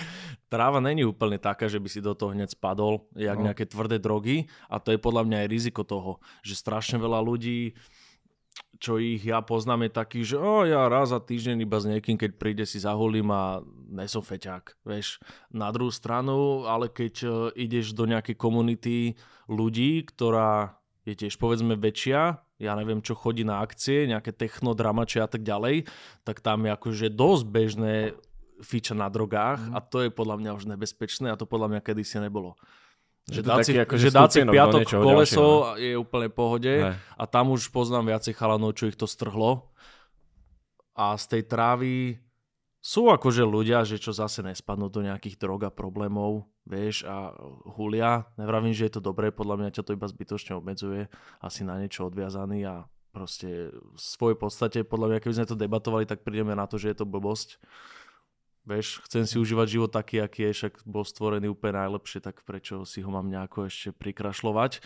[0.51, 3.51] tráva není úplne taká, že by si do toho hneď spadol, jak no.
[3.51, 7.75] nejaké tvrdé drogy a to je podľa mňa aj riziko toho, že strašne veľa ľudí
[8.79, 12.21] čo ich ja poznám je taký, že o, ja raz za týždeň iba s niekým,
[12.21, 15.23] keď príde si zahulím a nesom feťák, vieš.
[15.49, 19.17] Na druhú stranu, ale keď uh, ideš do nejakej komunity
[19.49, 20.77] ľudí, ktorá
[21.09, 25.91] je tiež povedzme väčšia, ja neviem, čo chodí na akcie, nejaké technodramače a tak ďalej,
[26.23, 27.95] tak tam je akože dosť bežné
[28.63, 29.75] fiča na drogách mm.
[29.75, 32.55] a to je podľa mňa už nebezpečné a to podľa mňa kedysi nebolo.
[33.25, 35.81] Že si, ako, že dať si piatok koleso ďalšieho.
[35.81, 36.93] je úplne pohode ne.
[36.93, 39.73] a tam už poznám viacej chalanov, čo ich to strhlo.
[40.93, 42.21] A z tej trávy
[42.85, 47.33] sú akože ľudia, že čo zase nespadnú do nejakých drog a problémov, vieš, a
[47.81, 48.29] hulia.
[48.37, 51.09] Nevravím, že je to dobré, podľa mňa ťa to iba zbytočne obmedzuje,
[51.41, 56.05] asi na niečo odviazaný a proste v svojej podstate, podľa mňa, keby sme to debatovali,
[56.05, 57.57] tak prídeme na to, že je to blbosť
[58.65, 62.89] Vieš, chcem si užívať život taký, aký je, však bol stvorený úplne najlepšie, tak prečo
[62.89, 64.81] si ho mám nejako ešte prikrašľovať.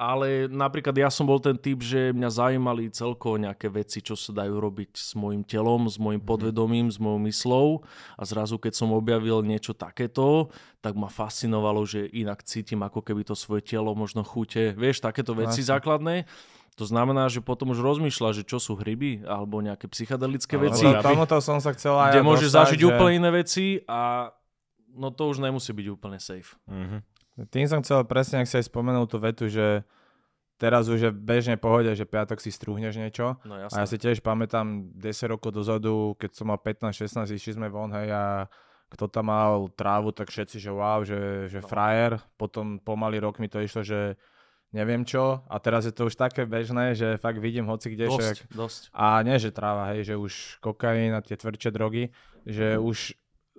[0.00, 4.32] ale napríklad ja som bol ten typ, že mňa zaujímali celkovo nejaké veci, čo sa
[4.32, 6.28] dajú robiť s môjim telom, s môjim mhm.
[6.32, 7.66] podvedomím, s mojou myslou
[8.16, 10.48] a zrazu keď som objavil niečo takéto,
[10.80, 15.36] tak ma fascinovalo, že inak cítim ako keby to svoje telo, možno chute, vieš, takéto
[15.36, 15.68] veci Asi.
[15.68, 16.24] základné.
[16.78, 20.86] To znamená, že potom už rozmýšľa, že čo sú hryby alebo nejaké psychedelické no, veci.
[20.86, 22.86] Tomuto som sa chcel aj Kde môžeš zažiť že...
[22.86, 24.30] úplne iné veci a
[24.94, 26.56] no to už nemusí byť úplne safe.
[26.70, 27.00] Mm-hmm.
[27.52, 29.84] Tým som chcel presne, ak si aj spomenul tú vetu, že
[30.60, 33.40] teraz už je bežne pohode, že piatok si strúhneš niečo.
[33.48, 37.72] No, a ja si tiež pamätám 10 rokov dozadu, keď som mal 15-16, išli sme
[37.72, 38.24] von, hej, a
[38.92, 41.68] kto tam mal trávu, tak všetci, že wow, že, že no.
[41.70, 42.20] frajer.
[42.36, 44.18] Potom pomaly rok mi to išlo, že
[44.70, 45.42] neviem čo.
[45.46, 48.10] A teraz je to už také bežné, že fakt vidím hoci kde.
[48.10, 48.82] Dosť, však, dosť.
[48.94, 52.14] A nie, že tráva, hej, že už kokain a tie tvrdšie drogy,
[52.46, 52.82] že mm.
[52.82, 52.98] už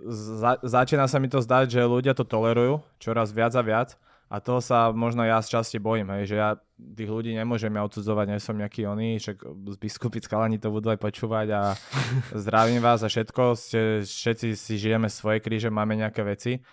[0.07, 3.89] za, začína sa mi to zdať, že ľudia to tolerujú čoraz viac a viac
[4.31, 7.83] a toho sa možno ja z časti bojím, hej, že ja tých ľudí nemôžem ja
[7.83, 11.61] odsudzovať, nie som nejaký oný, však z biskupy skalani to budú aj počúvať a
[12.47, 16.63] zdravím vás a všetko, ste, všetci si žijeme svoje kríže, máme nejaké veci,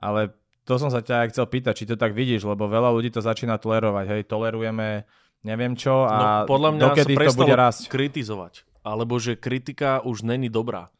[0.00, 3.10] ale to som sa ťa aj chcel pýtať, či to tak vidíš, lebo veľa ľudí
[3.10, 5.04] to začína tolerovať, hej, tolerujeme
[5.42, 7.90] neviem čo a no, podľa mňa dokedy to bude rásť.
[7.90, 10.90] kritizovať, alebo že kritika už není dobrá.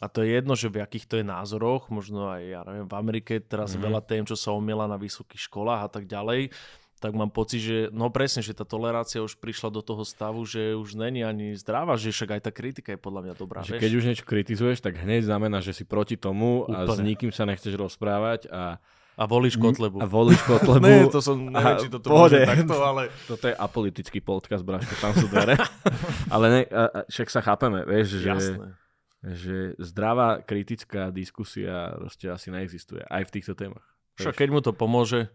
[0.00, 2.94] A to je jedno, že v akých to je názoroch, možno aj, ja neviem, v
[2.96, 3.84] Amerike teraz mm-hmm.
[3.84, 6.54] veľa tém, čo sa omiela na vysokých školách a tak ďalej,
[7.00, 10.76] tak mám pocit, že no presne, že tá tolerácia už prišla do toho stavu, že
[10.76, 13.64] už není ani zdravá, že však aj tá kritika je podľa mňa dobrá.
[13.64, 16.76] Že keď už niečo kritizuješ, tak hneď znamená, že si proti tomu Úplne.
[16.76, 18.76] a s nikým sa nechceš rozprávať a
[19.20, 20.00] a volíš Kotlebu.
[20.00, 20.80] A volíš Kotlebu.
[20.88, 23.12] ne, to som, neviem, či toto môže takto, ale...
[23.28, 25.60] Toto je apolitický podcast, Braško, tam sú dvere.
[26.34, 28.32] ale ne, a, a, však sa chápeme, vieš, že...
[28.32, 28.80] Jasné
[29.20, 33.84] že zdravá kritická diskusia proste asi neexistuje aj v týchto témach.
[34.16, 35.28] Však keď mu to pomôže,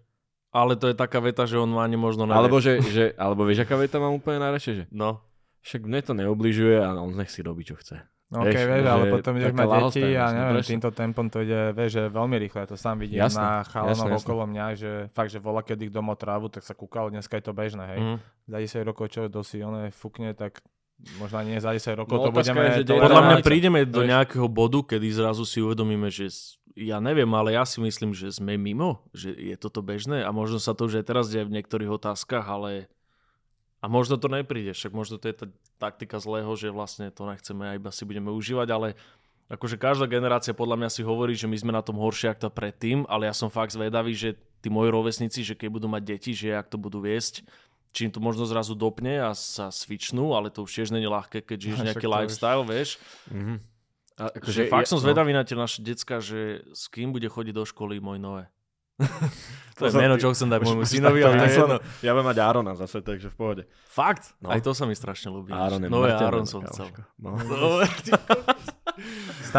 [0.50, 2.38] ale to je taká veta, že on má ani možno nevie.
[2.38, 4.74] Alebo, že, že, alebo vieš, aká veta mám úplne najradšej?
[4.74, 4.84] Že...
[4.90, 5.22] No.
[5.62, 8.02] Však mne to neobližuje a on nech si robí, čo chce.
[8.36, 10.72] No OK, vieš, vieš ale potom ideš mať deti a neviem, presne.
[10.76, 14.44] týmto tempom to ide, vieš, že veľmi rýchle, to sám vidím jasne, na chalanov okolo
[14.52, 17.54] mňa, že fakt, že vola, keď ich doma trávu, tak sa kúkalo, dneska je to
[17.56, 18.00] bežné, hej.
[18.04, 18.18] Mm.
[18.52, 20.60] Za 10 rokov, čo dosi ono fúkne, tak
[21.20, 22.62] možno nie za 10 rokov no, to budeme...
[22.68, 26.28] Je, že podľa mňa prídeme do nejakého bodu, kedy zrazu si uvedomíme, že
[26.76, 30.60] ja neviem, ale ja si myslím, že sme mimo, že je toto bežné a možno
[30.60, 32.92] sa to už aj teraz deje v niektorých otázkach, ale
[33.86, 37.70] a možno to nepríde, však možno to je tá taktika zlého, že vlastne to nechceme
[37.70, 38.98] a iba si budeme užívať, ale
[39.46, 42.50] akože každá generácia podľa mňa si hovorí, že my sme na tom horšie ako tá
[42.50, 46.34] predtým, ale ja som fakt zvedavý, že tí moji rovesníci, že keď budú mať deti,
[46.34, 47.46] že ak to budú viesť,
[47.94, 51.46] či im to možno zrazu dopne a sa svičnú, ale to už tiež není ľahké,
[51.46, 52.98] keď žiješ nejaký lifestyle, vieš.
[53.30, 53.58] Mm-hmm.
[54.18, 55.06] A akože fakt som no.
[55.06, 55.40] zvedavý no.
[55.40, 58.50] na tie naše decka, že s kým bude chodiť do školy môj nové.
[59.76, 61.78] To je meno, čo chcem dať môjmu synovi, ale to je jedno.
[62.00, 63.64] Ja budem mať Arona zase, takže v pohode.
[63.92, 64.32] Fakt?
[64.40, 64.56] No.
[64.56, 65.52] Aj to sa mi strašne ľúbi.
[65.52, 66.96] Aaron je Nové Aron som chcel.
[67.20, 67.36] No.
[67.52, 67.84] no.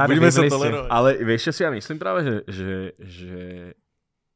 [0.09, 0.88] Budeme sa tolerovať.
[0.88, 2.72] Ale vieš, čo si ja myslím práve, že, že,
[3.05, 3.37] že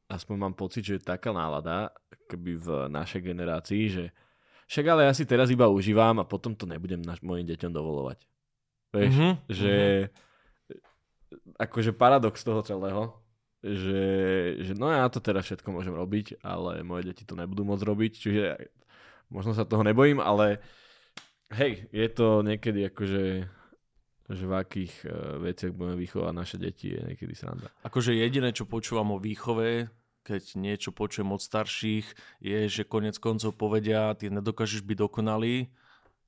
[0.05, 1.89] aspoň mám pocit, že je taká nálada
[2.29, 4.03] keby v našej generácii, že
[4.71, 8.23] však ale ja si teraz iba užívam a potom to nebudem naš, mojim deťom dovolovať.
[8.95, 9.33] Vieš, mm-hmm.
[9.51, 9.73] že
[10.07, 11.59] mm-hmm.
[11.59, 13.20] akože paradox toho celého,
[13.61, 14.03] že,
[14.65, 18.11] že no ja to teraz všetko môžem robiť, ale moje deti to nebudú môcť robiť,
[18.17, 18.43] čiže
[19.29, 20.57] možno sa toho nebojím, ale
[21.53, 23.47] hej, je to niekedy akože
[24.31, 27.67] že v akých uh, veciach budeme vychovať naše deti je niekedy sranda.
[27.83, 29.91] Akože jediné, čo počúvam o výchove,
[30.23, 32.07] keď niečo počujem od starších,
[32.39, 35.67] je, že konec koncov povedia, ty nedokážeš byť dokonalý,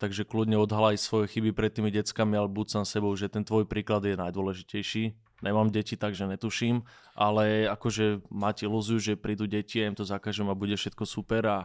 [0.02, 3.70] takže kľudne odhalaj svoje chyby pred tými deckami, ale buď sám sebou, že ten tvoj
[3.70, 5.16] príklad je najdôležitejší.
[5.42, 6.84] Nemám deti, takže netuším,
[7.18, 11.44] ale akože máte ilúziu, že prídu deti a im to zakažem a bude všetko super
[11.48, 11.58] a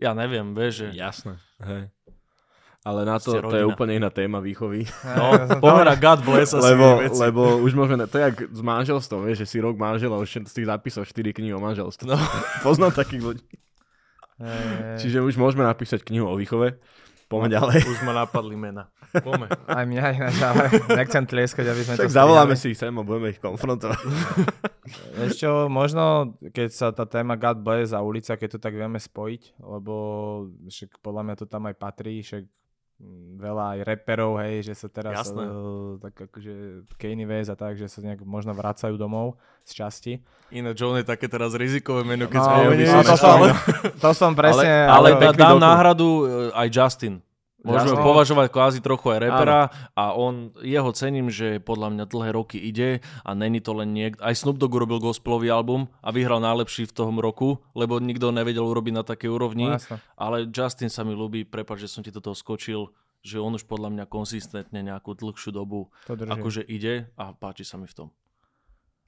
[0.00, 0.96] ja neviem, vieš, že...
[0.96, 1.92] Jasné, hej.
[2.80, 4.88] Ale na to, to je úplne iná téma výchovy.
[5.04, 9.46] No, pomera God bless lebo, lebo už môžeme, to je jak s manželstvom, vieš, že
[9.52, 12.08] si rok manžela, už si zapísal 4 knihy o manželstve.
[12.08, 12.16] No.
[12.64, 13.44] Poznám takých ľudí.
[14.40, 14.96] Hey.
[14.96, 16.80] Čiže už môžeme napísať knihu o výchove.
[17.30, 17.86] Poďme ďalej.
[17.86, 18.90] Už ma napadli mena.
[19.14, 19.46] Poďme.
[19.70, 20.66] Aj mňa ináč, ale
[20.98, 24.02] nechcem tlieskať, aby sme Však to zavoláme si ich sem a budeme ich konfrontovať.
[25.30, 29.62] Ešte možno, keď sa tá téma God Bless a ulica, keď to tak vieme spojiť,
[29.62, 29.94] lebo
[30.66, 32.50] však podľa mňa to tam aj patrí, však
[33.40, 37.88] veľa aj reperov, hej, že sa teraz uh, tak akože Kanye West a tak, že
[37.88, 40.12] sa nejak možno vracajú domov z časti.
[40.52, 43.38] Iné John je také teraz rizikové meno, keď no, sme no, to, som,
[43.96, 44.68] to som presne...
[44.84, 45.64] Ale, ale, ale dám doku.
[45.64, 47.24] náhradu uh, aj Justin.
[47.60, 48.08] Môžeme Jasno.
[48.08, 49.92] považovať kvázi trochu aj repera Áno.
[49.92, 54.24] a on, jeho cením, že podľa mňa dlhé roky ide a není to len niekto.
[54.24, 58.64] Aj Snoop Dogg urobil gospelový album a vyhral najlepší v tom roku, lebo nikto nevedel
[58.64, 59.76] urobiť na takej úrovni.
[59.76, 59.78] No,
[60.16, 62.88] ale Justin sa mi ľúbi, prepáč, že som ti do toho skočil,
[63.20, 67.84] že on už podľa mňa konzistentne nejakú dlhšiu dobu akože ide a páči sa mi
[67.84, 68.08] v tom.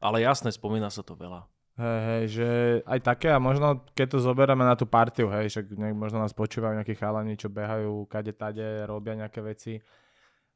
[0.05, 1.49] Ale jasné, spomína sa to veľa.
[1.83, 2.49] Hej, hej, že
[2.87, 6.79] aj také a možno keď to zoberieme na tú partiu, hej, že možno nás počúvajú
[6.79, 9.83] nejakí chalani, čo behajú kade tade, robia nejaké veci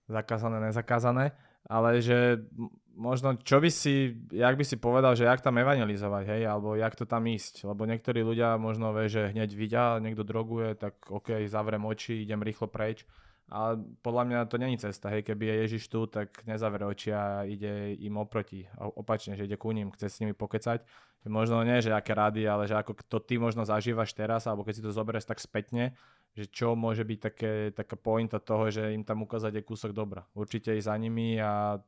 [0.07, 1.35] zakázané, nezakázané,
[1.67, 2.47] ale že
[2.95, 6.95] možno čo by si, jak by si povedal, že jak tam evangelizovať, hej, alebo jak
[6.95, 11.43] to tam ísť, lebo niektorí ľudia možno vie, že hneď vidia, niekto droguje, tak ok,
[11.51, 13.03] zavrem oči, idem rýchlo preč,
[13.47, 17.47] ale podľa mňa to není cesta, hej, keby je Ježiš tu, tak nezavere oči a
[17.47, 20.83] ide im oproti, opačne, že ide ku ním, chce s nimi pokecať.
[21.23, 24.67] Že možno nie, že aké rady, ale že ako to ty možno zažívaš teraz, alebo
[24.67, 25.95] keď si to zoberieš tak spätne,
[26.35, 30.27] že čo môže byť také, taká pointa toho, že im tam ukázať je kúsok dobra.
[30.35, 31.79] Určite ísť za nimi a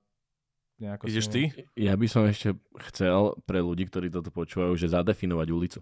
[0.78, 1.42] nejako Ideš ty?
[1.74, 2.54] Ja by som ešte
[2.90, 5.80] chcel pre ľudí, ktorí toto počúvajú, že zadefinovať ulicu.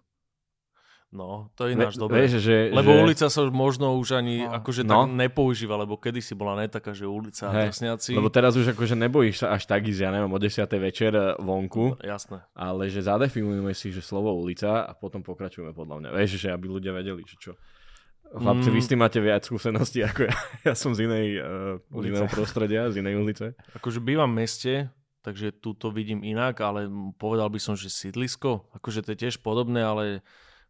[1.15, 2.27] No, to je ináč dobré.
[2.27, 2.99] Vieš, že, lebo že...
[3.07, 4.51] ulica sa už možno už ani no.
[4.59, 5.07] akože no.
[5.07, 8.19] tak nepoužíva, lebo kedysi bola ne taká, že ulica a drsňaci.
[8.19, 10.67] Lebo teraz už akože nebojíš sa až tak ísť, ja neviem, o 10.
[10.83, 11.95] večer eh, vonku.
[11.95, 12.43] No, jasné.
[12.59, 16.09] Ale že zadefinujeme si, že slovo ulica a potom pokračujeme podľa mňa.
[16.11, 17.53] Vieš, že aby ľudia vedeli, že čo.
[18.27, 18.75] Chlapci, mm.
[18.75, 20.37] vy s tým máte viac skúseností ako ja.
[20.67, 23.55] Ja som z inej, uh, z iného prostredia, z inej ulice.
[23.79, 24.75] Akože bývam v meste,
[25.23, 29.39] takže tu to vidím inak, ale povedal by som, že sídlisko, akože to je tiež
[29.47, 30.27] podobné, ale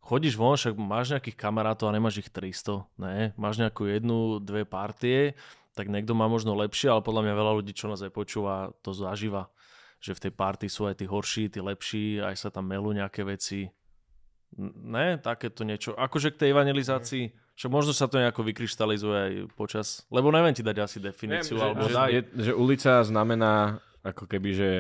[0.06, 3.34] chodíš von, však máš nejakých kamarátov a nemáš ich 300, ne?
[3.34, 5.34] Máš nejakú jednu, dve partie,
[5.74, 8.94] tak niekto má možno lepšie, ale podľa mňa veľa ľudí, čo nás aj počúva, to
[8.94, 9.50] zažíva.
[9.98, 13.26] Že v tej party sú aj tí horší, tí lepší, aj sa tam melú nejaké
[13.26, 13.66] veci.
[14.86, 15.92] Ne, takéto niečo.
[15.98, 17.24] Akože k tej evangelizácii,
[17.58, 21.58] že možno sa to nejako vykryštalizuje aj počas, lebo neviem ti dať asi definíciu.
[21.58, 22.08] Neviem, alebo že, daj.
[22.14, 24.70] Je, že ulica znamená ako keby, že...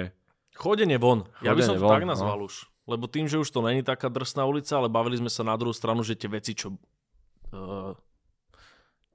[0.54, 1.26] Chodenie von.
[1.42, 2.48] Chodenie ja by som to von, tak nazval no.
[2.48, 5.58] už lebo tým, že už to není taká drsná ulica, ale bavili sme sa na
[5.58, 7.92] druhú stranu, že tie veci, čo uh,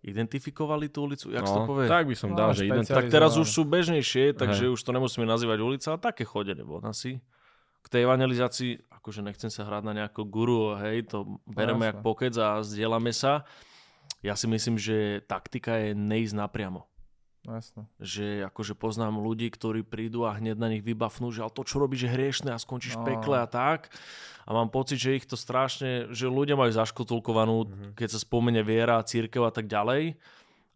[0.04, 1.88] identifikovali tú ulicu, jak no, to povie?
[1.88, 4.74] Tak by som dal, no, že Tak teraz už sú bežnejšie, takže Hej.
[4.76, 7.24] už to nemusíme nazývať ulica, ale také chodenie von asi.
[7.82, 11.98] K tej evangelizácii, akože nechcem sa hrať na nejakú guru, hej, to bereme no, jak
[12.06, 13.42] pokec a zdieľame sa.
[14.22, 16.91] Ja si myslím, že taktika je neísť napriamo.
[17.42, 17.90] No, jasne.
[17.98, 21.82] Že akože poznám ľudí, ktorí prídu a hneď na nich vybafnú, že ale to, čo
[21.82, 23.06] robíš, je hriešne a skončíš no.
[23.06, 23.90] pekle a tak.
[24.46, 27.92] A mám pocit, že ich to strašne, že ľudia majú zaškotulkovanú, mm-hmm.
[27.98, 30.22] keď sa spomene viera, církev a tak ďalej.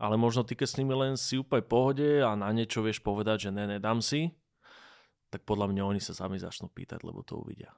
[0.01, 3.47] Ale možno ty, keď s nimi len si úplne pohode a na niečo vieš povedať,
[3.47, 4.33] že ne, nedám si,
[5.29, 7.71] tak podľa mňa oni sa sami začnú pýtať, lebo to uvidia.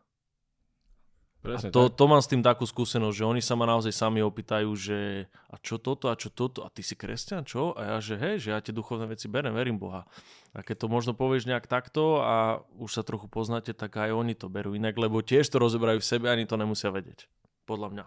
[1.48, 4.20] Presne, a to, to mám s tým takú skúsenosť, že oni sa ma naozaj sami
[4.20, 7.72] opýtajú, že a čo toto a čo toto a ty si kresťan, čo?
[7.80, 10.04] A ja, že hej, že ja tie duchovné veci berem, verím Boha.
[10.52, 14.36] A keď to možno povieš nejak takto a už sa trochu poznáte, tak aj oni
[14.36, 17.32] to berú inak, lebo tiež to rozeberajú v sebe, ani to nemusia vedieť.
[17.64, 18.06] Podľa mňa.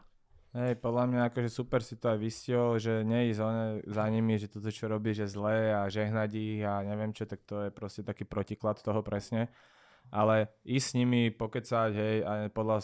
[0.51, 3.39] Hej, podľa mňa akože super si to aj vystihol, že neísť
[3.87, 7.47] za nimi, že toto čo robíš je zlé a žehnať ich a neviem čo, tak
[7.47, 9.47] to je proste taký protiklad toho presne.
[10.11, 12.83] Ale ísť s nimi, pokecať, hej, a podľa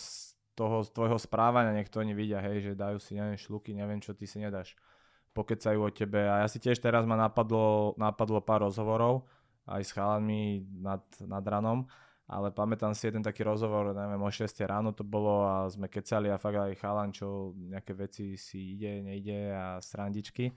[0.56, 4.16] toho tvojho správania nech to oni vidia, hej, že dajú si, neviem, šluky, neviem, čo
[4.16, 4.72] ty si nedáš.
[5.36, 9.28] Pokecajú o tebe a ja si tiež teraz ma napadlo, napadlo pár rozhovorov
[9.68, 11.84] aj s chalami nad, nad ranom,
[12.26, 16.32] ale pamätám si jeden taký rozhovor, neviem, o 6 ráno to bolo a sme kecali
[16.32, 20.50] a fakt aj chalan, čo nejaké veci si ide, nejde a srandičky.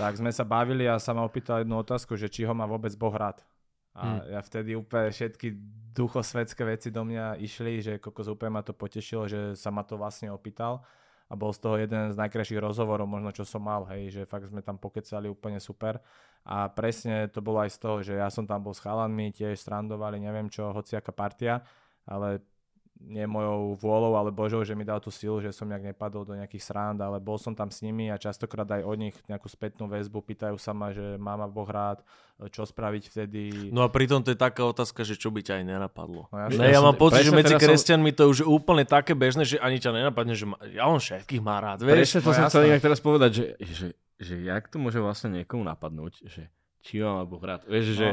[0.00, 2.90] Tak sme sa bavili a sa ma opýtal jednu otázku, že či ho má vôbec
[2.98, 3.38] Boh rád.
[3.96, 4.36] A hmm.
[4.36, 5.56] ja vtedy úplne všetky
[5.96, 9.96] duchosvetské veci do mňa išli, že kokos úplne ma to potešilo, že sa ma to
[9.96, 10.84] vlastne opýtal
[11.26, 14.46] a bol z toho jeden z najkrajších rozhovorov možno, čo som mal, hej, že fakt
[14.46, 15.98] sme tam pokecali úplne super
[16.46, 19.58] a presne to bolo aj z toho, že ja som tam bol s chalanmi, tiež
[19.58, 21.66] strandovali, neviem čo, hociaká partia,
[22.06, 22.44] ale
[23.00, 26.34] nie mojou vôľou, ale Božou, že mi dal tú silu, že som nejak nepadol do
[26.34, 29.86] nejakých srand, ale bol som tam s nimi a častokrát aj od nich nejakú spätnú
[29.86, 32.00] väzbu, pýtajú sa ma, že mám Boh rád,
[32.50, 33.42] čo spraviť vtedy.
[33.70, 36.28] No a pritom to je taká otázka, že čo by ťa aj nenapadlo.
[36.32, 38.16] No, ja, ne, ja, ja mám pocit, že medzi kresťanmi som...
[38.16, 41.42] to je už úplne také bežné, že ani ťa nenapadne, že ma, ja on všetkých
[41.44, 41.84] má rád.
[41.84, 41.96] Vieš?
[41.96, 43.86] Prečo to no, som chcel inak teraz povedať, že, že,
[44.20, 46.48] že jak to môže vlastne niekomu napadnúť, že
[46.80, 47.64] či ho má Boh rád.
[47.68, 48.06] Vieš, no, že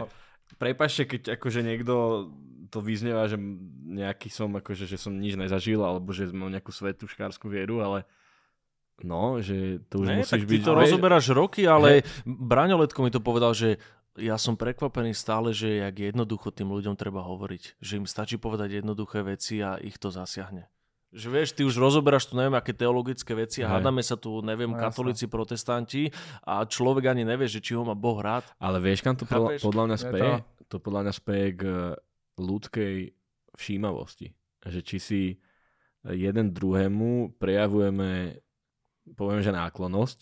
[0.55, 1.93] prepašte, keď akože niekto
[2.73, 3.37] to vyznieva, že
[3.85, 8.09] nejaký som, akože, že som nič nezažil, alebo že mám nejakú svetú škárskú vieru, ale
[9.05, 10.49] no, že to už ne, musíš tak byť...
[10.49, 13.77] ty to rozoberáš roky, ale Braňo Letko mi to povedal, že
[14.17, 17.81] ja som prekvapený stále, že jak jednoducho tým ľuďom treba hovoriť.
[17.81, 20.69] Že im stačí povedať jednoduché veci a ich to zasiahne.
[21.13, 24.69] Že vieš, ty už rozoberáš tu neviem aké teologické veci a hádame sa tu, neviem,
[24.69, 26.09] No, katolíci, protestanti
[26.41, 28.45] a človek ani nevie, že či ho má Boh rád.
[28.57, 30.29] Ale vieš, kam to podľa, podľa mňa Je speje?
[30.29, 30.53] To?
[30.73, 31.61] to podľa mňa speje k
[32.37, 33.13] ľudskej
[33.57, 34.33] všímavosti.
[34.63, 35.23] Že či si
[36.03, 38.39] jeden druhému prejavujeme,
[39.15, 40.19] poviem, že náklonosť,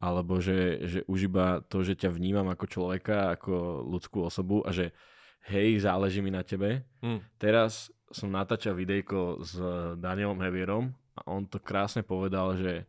[0.00, 4.72] alebo že, že už iba to, že ťa vnímam ako človeka, ako ľudskú osobu a
[4.72, 4.96] že
[5.52, 6.88] hej, záleží mi na tebe.
[7.04, 7.20] Hm.
[7.36, 9.54] Teraz som natáčal videjko s
[10.00, 12.88] Danielom Hevierom a on to krásne povedal, že,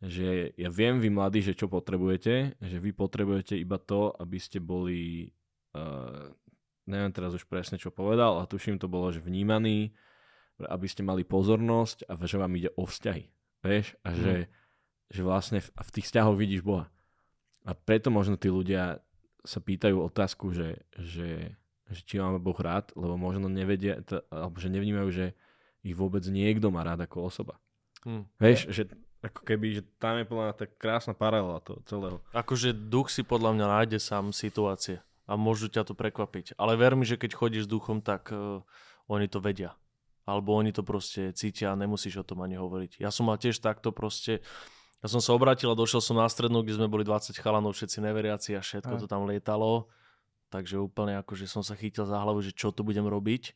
[0.00, 4.58] že ja viem vy mladí, že čo potrebujete, že vy potrebujete iba to, aby ste
[4.58, 5.30] boli,
[5.76, 6.32] uh,
[6.88, 9.92] neviem teraz už presne čo povedal, ale tuším to bolo, že vnímaní,
[10.58, 13.28] aby ste mali pozornosť a že vám ide o vzťahy.
[13.62, 14.00] Vieš?
[14.02, 14.34] A že,
[15.12, 16.88] že vlastne v, v tých vzťahoch vidíš Boha.
[17.68, 19.04] A preto možno tí ľudia
[19.44, 21.54] sa pýtajú otázku, že, že
[21.88, 25.26] že či máme Boh rád, lebo možno nevedia, t- alebo že nevnímajú, že
[25.80, 27.54] ich vôbec niekto má rád ako osoba.
[28.04, 28.28] Hm.
[28.36, 28.82] Vieš, že
[29.24, 32.16] ako keby, že tam je podľa mňa tak krásna paralela toho celého.
[32.30, 36.56] Akože duch si podľa mňa nájde sám situácie a môžu ťa to prekvapiť.
[36.56, 38.64] Ale ver mi, že keď chodíš s duchom, tak uh,
[39.12, 39.76] oni to vedia.
[40.24, 42.96] Alebo oni to proste cítia a nemusíš o tom ani hovoriť.
[42.96, 44.40] Ja som mal tiež takto proste,
[45.04, 48.00] ja som sa obrátil a došiel som na strednú, kde sme boli 20 chalanov, všetci
[48.00, 49.00] neveriaci a všetko Aj.
[49.04, 49.92] to tam lietalo.
[50.48, 53.52] Takže úplne akože som sa chytil za hlavu, že čo tu budem robiť.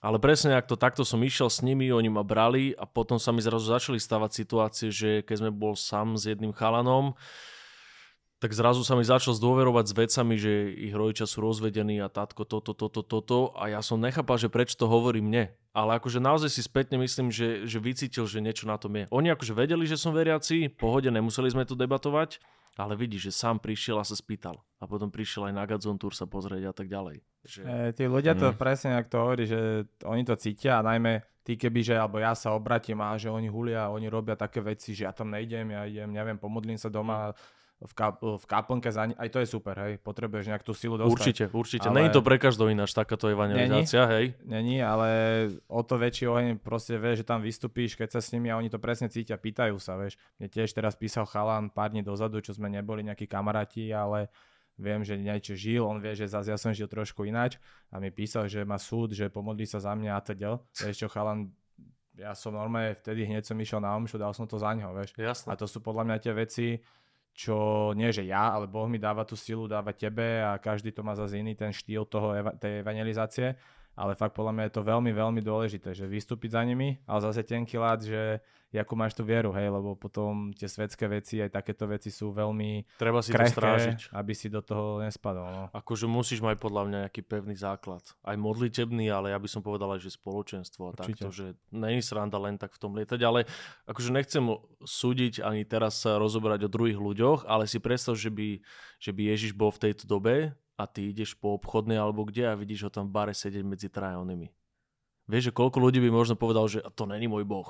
[0.00, 3.34] Ale presne ak to takto som išiel s nimi, oni ma brali a potom sa
[3.34, 7.18] mi zrazu začali stávať situácie, že keď sme bol sám s jedným chalanom,
[8.38, 12.46] tak zrazu sa mi začal zdôverovať s vecami, že ich rodičia sú rozvedení a tátko
[12.46, 15.50] toto, toto, toto a ja som nechápal, že prečo to hovorí mne.
[15.74, 19.10] Ale akože naozaj si spätne myslím, že, že vycítil, že niečo na tom je.
[19.10, 22.38] Oni akože vedeli, že som veriaci, pohode, nemuseli sme tu debatovať,
[22.78, 24.62] ale vidíš, že sám prišiel a sa spýtal.
[24.78, 27.18] A potom prišiel aj na Gadzon Tour sa pozrieť a tak ďalej.
[27.42, 27.60] Že...
[27.66, 28.58] E, tí ľudia to Mm.
[28.58, 32.38] presne, ak to hovorí, že oni to cítia a najmä ty keby, že alebo ja
[32.38, 35.90] sa obratím a že oni hulia, oni robia také veci, že ja tam nejdem, ja
[35.90, 37.34] idem, neviem, pomodlím sa doma
[37.78, 41.14] v, kap, v kaplnke za aj to je super, hej, potrebuješ nejak tú silu dostať.
[41.14, 41.86] Určite, určite.
[41.86, 42.02] Ale-.
[42.02, 44.34] Není to pre každého ináč takáto evangelizácia, hej?
[44.42, 45.08] Není, ale
[45.70, 48.66] o to väčší oheň proste vieš, že tam vystupíš, keď sa s nimi a oni
[48.66, 50.18] to presne cítia, pýtajú sa, vieš.
[50.42, 54.26] Mne tiež teraz písal chalan pár dní dozadu, čo sme neboli nejakí kamaráti, ale
[54.74, 57.62] viem, že niečo žil, on vie, že zase ja som žil trošku ináč
[57.94, 60.50] a mi písal, že má súd, že pomodlí sa za mňa a teda.
[60.82, 61.50] Vieš čo, chalan,
[62.18, 65.14] ja som normálne vtedy hneď som išiel na omšu, dal som to za ňo, vieš.
[65.14, 65.50] Jasné.
[65.50, 66.66] A to sú podľa mňa tie veci,
[67.38, 71.06] čo nie že ja, ale Boh mi dáva tú silu, dáva tebe a každý to
[71.06, 73.54] má zase iný ten štýl toho, tej evangelizácie,
[73.98, 77.42] ale fakt podľa mňa je to veľmi, veľmi dôležité, že vystúpiť za nimi, ale zase
[77.42, 78.38] tenký lát, že
[78.76, 82.84] akú máš tú vieru, hej, lebo potom tie svetské veci, aj takéto veci sú veľmi
[83.00, 83.98] Treba si to krehké, strážiť.
[84.12, 85.48] aby si do toho nespadol.
[85.48, 85.64] No.
[85.72, 88.04] Akože musíš mať podľa mňa nejaký pevný základ.
[88.20, 91.00] Aj modlitebný, ale ja by som povedal aj, že spoločenstvo a Určite.
[91.00, 93.48] takto, že není sranda len tak v tom lietať, ale
[93.88, 94.44] akože nechcem
[94.84, 98.60] súdiť ani teraz sa rozoberať o druhých ľuďoch, ale si predstav, že by,
[99.00, 102.54] že by Ježiš bol v tejto dobe a ty ideš po obchodnej alebo kde a
[102.54, 104.46] vidíš ho tam v bare sedieť medzi trajonými.
[105.26, 107.66] Vieš, že koľko ľudí by možno povedal, že to není môj boh.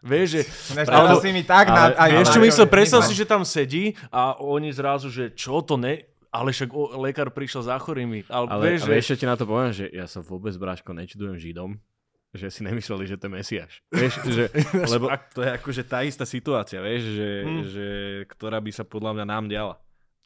[0.00, 0.40] Vieš, že
[0.76, 2.66] Než Ale- to si mi tak ale- na, aj Vieš, čo myslel?
[2.68, 6.04] Predstav si, že tam sedí a oni zrazu, že čo to ne...
[6.30, 8.22] Ale však o, lekár prišiel za chorými.
[8.30, 9.00] Ale, Ale, vieš, ale že...
[9.02, 11.74] ešte ti na to poviem, že ja sa vôbec, Bráško, nečudujem Židom,
[12.30, 13.72] že si nemysleli, že to je Mesiáš.
[13.90, 14.44] Vieš, že,
[14.86, 17.62] lebo to je akože tá istá situácia, vieš, že, Hmm.
[17.66, 17.86] že,
[18.30, 19.74] ktorá by sa podľa mňa nám diala.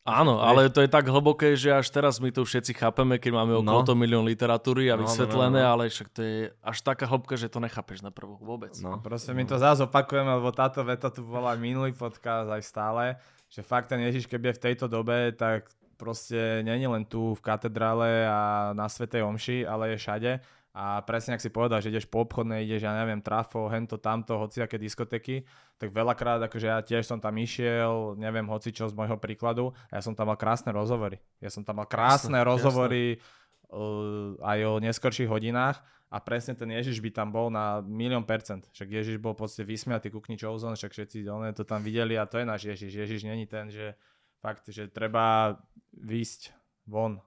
[0.05, 3.57] Áno, ale to je tak hlboké, že až teraz my to všetci chápeme, keď máme
[3.57, 3.89] okolo No.
[3.89, 5.71] toho milión literatúry a No, no, no, vysvetlené, no.
[5.73, 8.77] ale však to je až taká hĺbka, že to nechápeš na prvú vôbec.
[8.85, 9.01] No.
[9.01, 13.05] Proste my to zás opakujeme, lebo táto veta tu bola aj minulý podcast aj stále,
[13.49, 17.41] že fakt ten Ježiš, keby je v tejto dobe, tak proste není len tu v
[17.41, 18.39] katedrále a
[18.77, 20.31] na Svetej Omši, ale je všade.
[20.75, 24.35] A presne ak si povedal, že ideš po obchodnej, ideš, ja neviem, trafo, hento, tamto,
[24.43, 25.47] hociaké diskotéky,
[25.79, 30.03] tak veľakrát, akože ja tiež som tam išiel, neviem, hoci čo z môjho príkladu, ja
[30.03, 31.23] som tam mal krásne rozhovory.
[31.39, 33.23] Ja som tam mal krásne Jasné, rozhovory
[33.71, 35.79] uh, aj o neskorších hodinách
[36.11, 38.67] a presne ten Ježiš by tam bol na milión percent.
[38.75, 42.27] Však Ježiš bol v podstate vysmiatý, kukni Chosen, však všetci one to tam videli a
[42.27, 42.99] to je náš Ježiš.
[42.99, 43.95] Ježiš není ten, že
[44.43, 45.55] fakt, že treba
[45.95, 46.51] výjsť
[46.91, 47.23] von.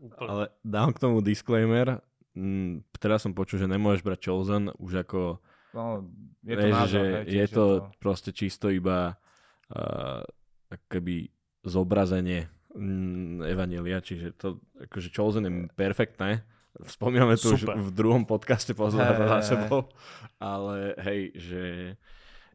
[0.00, 0.28] Úplne.
[0.32, 2.00] Ale dám k tomu disclaimer,
[2.38, 5.42] mm, teraz som počul, že nemôžeš brať Chosen už ako,
[5.74, 6.00] No,
[6.48, 7.64] je to vieš, názor, že hej, je tiež to
[8.00, 9.20] proste čisto iba
[9.74, 10.24] uh,
[10.88, 11.28] keby
[11.60, 16.46] zobrazenie mm, Evanelia, čiže to akože Chosen je perfektné.
[16.78, 17.74] Spomíname to už Super.
[17.74, 19.90] v druhom podcaste pozerať Hej, za sebou,
[20.38, 21.62] ale hej, že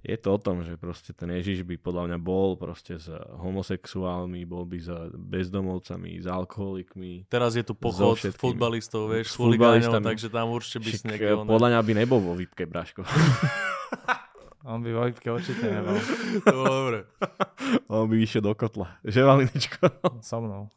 [0.04, 3.08] je to o tom, že proste ten Ježiš by podľa mňa bol proste s
[3.40, 7.32] homosexuálmi, bol by s bezdomovcami, s alkoholikmi.
[7.32, 11.48] Teraz je tu pochod futbalistov, vieš, s futbalistami, takže tam určite by si niekto...
[11.48, 13.08] Podľa mňa by nebol vo výpke, Braško.
[14.68, 15.96] On by vo výpke určite nebol.
[16.48, 17.08] Dobre.
[17.88, 19.00] On by išiel do kotla.
[19.08, 19.88] Že, Valinečko?
[20.20, 20.68] So mnou.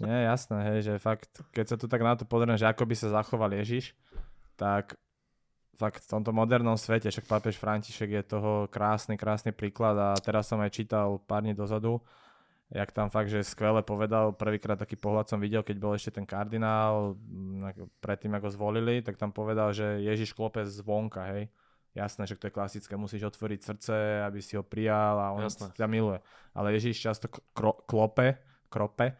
[0.00, 2.96] Nie, jasné, hej, že fakt, keď sa tu tak na to pozriem, že ako by
[2.96, 3.92] sa zachoval Ježiš,
[4.56, 4.96] tak
[5.76, 10.48] fakt v tomto modernom svete, však pápež František je toho krásny, krásny príklad a teraz
[10.50, 12.02] som aj čítal pár dní dozadu,
[12.70, 16.26] jak tam fakt, že skvele povedal, prvýkrát taký pohľad som videl, keď bol ešte ten
[16.28, 17.18] kardinál,
[17.98, 21.50] predtým ako zvolili, tak tam povedal, že Ježiš klope zvonka, hej.
[21.90, 25.74] Jasné, že to je klasické, musíš otvoriť srdce, aby si ho prijal a on Jasné.
[25.74, 26.22] ťa miluje.
[26.54, 28.38] Ale Ježiš často kro- klope
[28.70, 29.18] krope,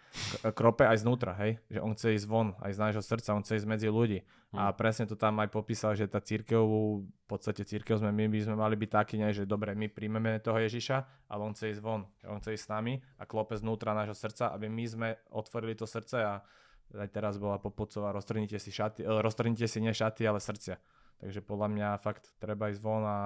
[0.55, 1.59] krope aj znútra, hej?
[1.69, 4.23] Že on chce ísť von, aj z nášho srdca, on chce ísť medzi ľudí.
[4.55, 4.67] Hmm.
[4.67, 6.63] A presne to tam aj popísal, že tá církev,
[7.03, 10.39] v podstate církev sme, my by sme mali byť takí, ne, že dobre, my príjmeme
[10.39, 13.95] toho Ježiša, ale on chce ísť von, on chce ísť s nami a klope znútra
[13.95, 16.43] nášho srdca, aby my sme otvorili to srdce a
[16.91, 20.79] aj teraz bola Popocová, roztrhnite si šaty, eh, roztrhnite si nie šaty, ale srdcia.
[21.21, 23.19] Takže podľa mňa fakt treba ísť von a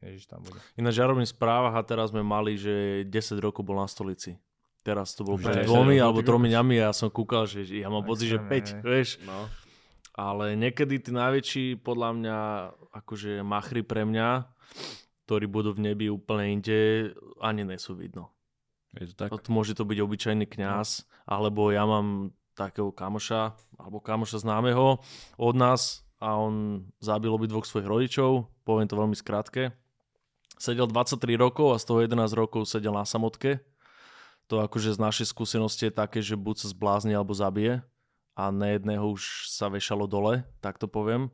[0.00, 0.60] Ježiš tam bude.
[0.80, 4.36] Ináč ja robím správach a teraz sme mali, že 10 rokov bol na stolici.
[4.80, 8.00] Teraz to bolo pred dvomi alebo tromi dňami a ja som kúkal, že ja mám
[8.00, 9.20] pocit, že 5, vieš.
[9.28, 9.44] No.
[10.16, 12.38] Ale niekedy tí najväčší, podľa mňa,
[12.96, 14.48] akože machry pre mňa,
[15.28, 17.12] ktorí budú v nebi úplne inde,
[17.44, 18.32] ani nesú vidno.
[18.96, 19.36] Je to tak?
[19.52, 25.00] Môže to byť obyčajný kňaz, alebo ja mám takého kamoša, alebo kamoša známeho
[25.38, 29.72] od nás a on zabil dvoch svojich rodičov, poviem to veľmi skrátke.
[30.60, 33.64] Sedel 23 rokov a z toho 11 rokov sedel na samotke
[34.50, 37.86] to akože z našej skúsenosti je také, že buď sa zblázni alebo zabije
[38.34, 41.30] a nejedného už sa vešalo dole, tak to poviem.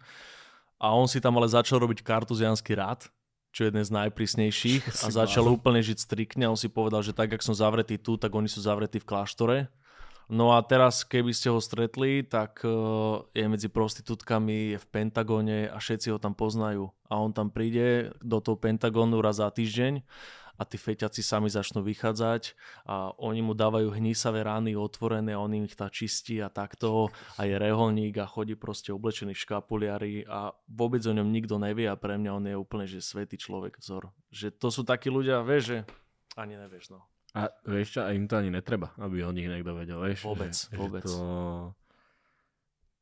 [0.77, 3.09] A on si tam ale začal robiť kartuzianský rád,
[3.57, 7.17] čo je jeden z najprísnejších a začal úplne žiť striktne a on si povedal, že
[7.17, 9.73] tak, ak som zavretý tu, tak oni sú zavretí v kláštore.
[10.27, 12.71] No a teraz, keby ste ho stretli, tak eh,
[13.33, 16.91] je medzi prostitútkami, je v Pentagóne a všetci ho tam poznajú.
[17.07, 20.03] A on tam príde do toho Pentagónu raz za týždeň
[20.57, 22.57] a tí feťaci sami začnú vychádzať
[22.89, 27.45] a oni mu dávajú hnísavé rány otvorené on im ich tá čistí a takto a
[27.45, 31.97] je reholník a chodí proste oblečený v škapuliari a vôbec o ňom nikto nevie a
[32.01, 34.11] pre mňa on je úplne že svetý človek vzor.
[34.33, 35.79] Že to sú takí ľudia, vieš, že
[36.37, 37.05] ani nevieš, no.
[37.37, 40.25] A vieš čo, a im to ani netreba, aby o nich niekto vedel, vieš.
[40.25, 41.05] Vôbec, že, vôbec.
[41.05, 41.21] Že to,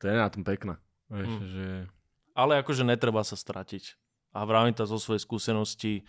[0.02, 0.74] to je na tom pekné,
[1.06, 1.46] vieš, mm.
[1.46, 1.66] že...
[2.34, 3.94] Ale akože netreba sa stratiť.
[4.34, 6.02] A vravím to zo svojej skúsenosti,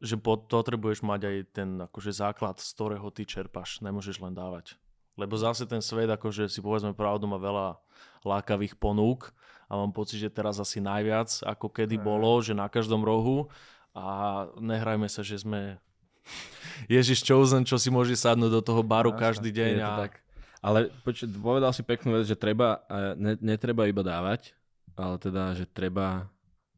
[0.00, 3.84] že potrebuješ mať aj ten akože základ, z ktorého ty čerpaš.
[3.84, 4.80] Nemôžeš len dávať.
[5.20, 7.76] Lebo zase ten svet, akože si povedzme pravdu, má veľa
[8.24, 9.36] lákavých ponúk
[9.68, 13.52] a mám pocit, že teraz asi najviac, ako kedy bolo, že na každom rohu
[13.92, 15.76] a nehrajme sa, že sme
[16.94, 19.74] Ježiš Chosen, čo si môže sadnúť do toho baru no, každý deň.
[19.84, 19.88] A...
[20.08, 20.12] tak.
[20.60, 22.84] Ale poč- povedal si peknú vec, že treba,
[23.16, 24.52] ne, netreba iba dávať,
[24.92, 26.28] ale teda, že treba,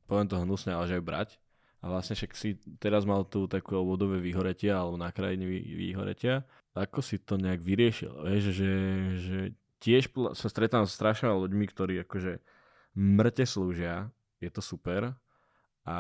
[0.07, 1.29] poviem to hnusne, ale že aj brať.
[1.83, 6.47] A vlastne však si teraz mal tu takú vodové vyhoretia alebo na krajine vyhoretia.
[6.79, 8.23] Ako si to nejak vyriešil?
[8.23, 8.73] Vieš, že,
[9.19, 9.39] že
[9.83, 12.39] tiež sa stretám s strašne ľuďmi, ktorí akože
[12.95, 15.19] mŕte slúžia, je to super.
[15.83, 15.99] A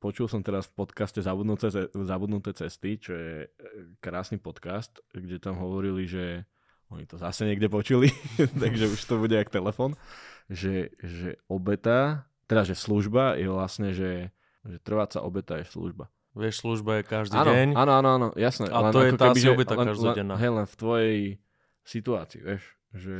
[0.00, 3.48] počul som teraz v podcaste Zabudnuté, Zabudnuté cesty, čo je e,
[4.00, 6.48] krásny podcast, kde tam hovorili, že
[6.88, 8.08] oni to zase niekde počuli,
[8.62, 9.92] takže už to bude jak telefon,
[10.48, 14.32] že, že obeta, teda že služba je vlastne, že
[14.66, 16.12] že trváca obeta je služba.
[16.30, 17.68] Vieš, služba je každý áno, deň.
[17.74, 18.70] Áno, áno, áno, jasné.
[18.70, 20.38] A len to je tá keby, obeta každodenná.
[20.38, 21.18] Hej, len v tvojej
[21.82, 22.64] situácii, vieš.
[22.94, 23.14] Že...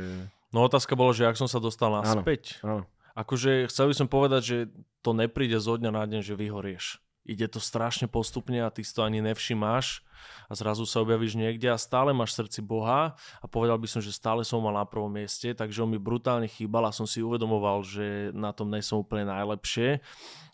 [0.55, 2.63] No otázka bola, že ak som sa dostal naspäť.
[2.63, 2.83] Áno, áno.
[3.11, 4.57] Akože chcel by som povedať, že
[5.03, 8.91] to nepríde zo dňa na deň, že vyhorieš ide to strašne postupne a ty si
[8.91, 10.01] to ani nevšimáš
[10.49, 14.13] a zrazu sa objavíš niekde a stále máš srdci Boha a povedal by som, že
[14.13, 17.85] stále som mal na prvom mieste, takže on mi brutálne chýbal a som si uvedomoval,
[17.85, 20.01] že na tom nejsem úplne najlepšie,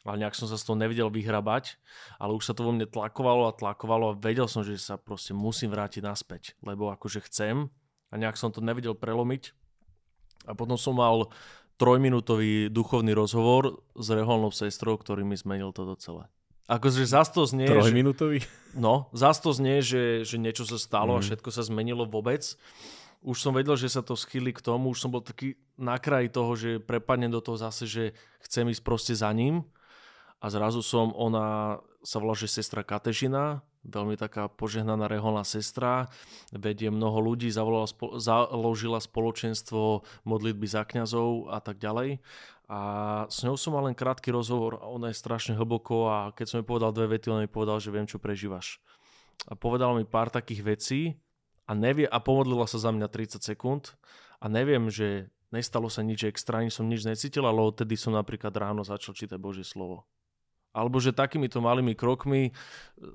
[0.08, 1.80] ale nejak som sa z toho nevedel vyhrabať,
[2.20, 5.36] ale už sa to vo mne tlakovalo a tlakovalo a vedel som, že sa proste
[5.36, 7.68] musím vrátiť naspäť, lebo akože chcem.
[8.08, 9.52] A nejak som to nevedel prelomiť.
[10.48, 11.28] A potom som mal
[11.76, 16.32] trojminútový duchovný rozhovor s reholnou sestrou, ktorý mi zmenil toto celé.
[16.68, 17.72] Akože zás to znie...
[17.72, 18.44] Trojminútový?
[18.44, 21.18] Že, no, zás to znie, že, že niečo sa stalo mm.
[21.18, 21.26] a mhm.
[21.32, 22.44] všetko sa zmenilo vôbec.
[23.24, 26.30] Už som vedel, že sa to schýli k tomu, už som bol taký na kraji
[26.30, 28.04] toho, že prepadnem do toho zase, že
[28.46, 29.66] chcem ísť proste za ním.
[30.38, 36.12] A zrazu som, ona sa volá, že sestra Katežina, veľmi taká požehnaná reholná sestra,
[36.54, 37.90] vedie mnoho ľudí, zavolala,
[38.20, 42.22] založila spoločenstvo modlitby za kňazov a tak ďalej.
[42.68, 42.80] A
[43.32, 46.58] s ňou som mal len krátky rozhovor a ona je strašne hlboko a keď som
[46.60, 48.84] jej povedal dve vety, on mi povedal, že viem, čo prežívaš.
[49.48, 51.00] A povedala mi pár takých vecí
[51.64, 53.96] a, nevie, a pomodlila sa za mňa 30 sekúnd
[54.44, 58.52] a neviem, že nestalo sa nič extra, ani som nič necítil, ale odtedy som napríklad
[58.52, 60.04] ráno začal čítať Božie slovo.
[60.76, 62.52] Alebo že takýmito malými krokmi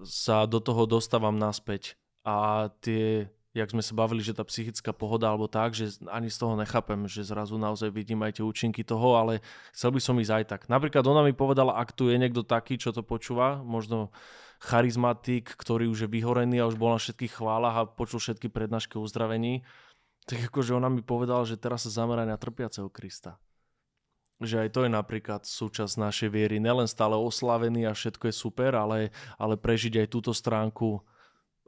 [0.03, 2.00] sa do toho dostávam naspäť.
[2.24, 6.40] A tie jak sme sa bavili, že tá psychická pohoda alebo tak, že ani z
[6.40, 9.44] toho nechápem, že zrazu naozaj vidím aj tie účinky toho, ale
[9.76, 10.61] chcel by som ísť aj tak.
[10.72, 14.09] Napríklad ona mi povedala, ak tu je niekto taký, čo to počúva, možno
[14.64, 18.96] charizmatik, ktorý už je vyhorený a už bol na všetkých chválach a počul všetky prednášky
[18.96, 19.61] o uzdravení,
[20.24, 23.36] tak akože ona mi povedala, že teraz sa zamerá na trpiaceho Krista.
[24.40, 26.57] Že aj to je napríklad súčasť našej viery.
[26.57, 31.03] Nelen stále oslavený a všetko je super, ale, ale prežiť aj túto stránku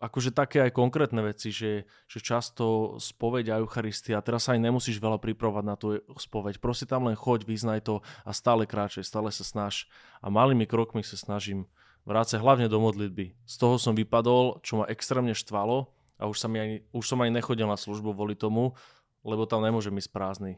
[0.03, 4.99] akože také aj konkrétne veci, že, že často spoveď a Eucharistia, teraz sa aj nemusíš
[4.99, 9.30] veľa pripravovať na tú spoveď, proste tam len choď, vyznaj to a stále kráčaj, stále
[9.30, 9.86] sa snaž
[10.18, 11.70] a malými krokmi sa snažím
[12.05, 13.38] vrácať hlavne do modlitby.
[13.47, 15.88] Z toho som vypadol, čo ma extrémne štvalo
[16.20, 18.76] a už, sa mi aj, už som aj nechodil na službu kvôli tomu,
[19.24, 20.53] lebo tam nemôžem ísť prázdny.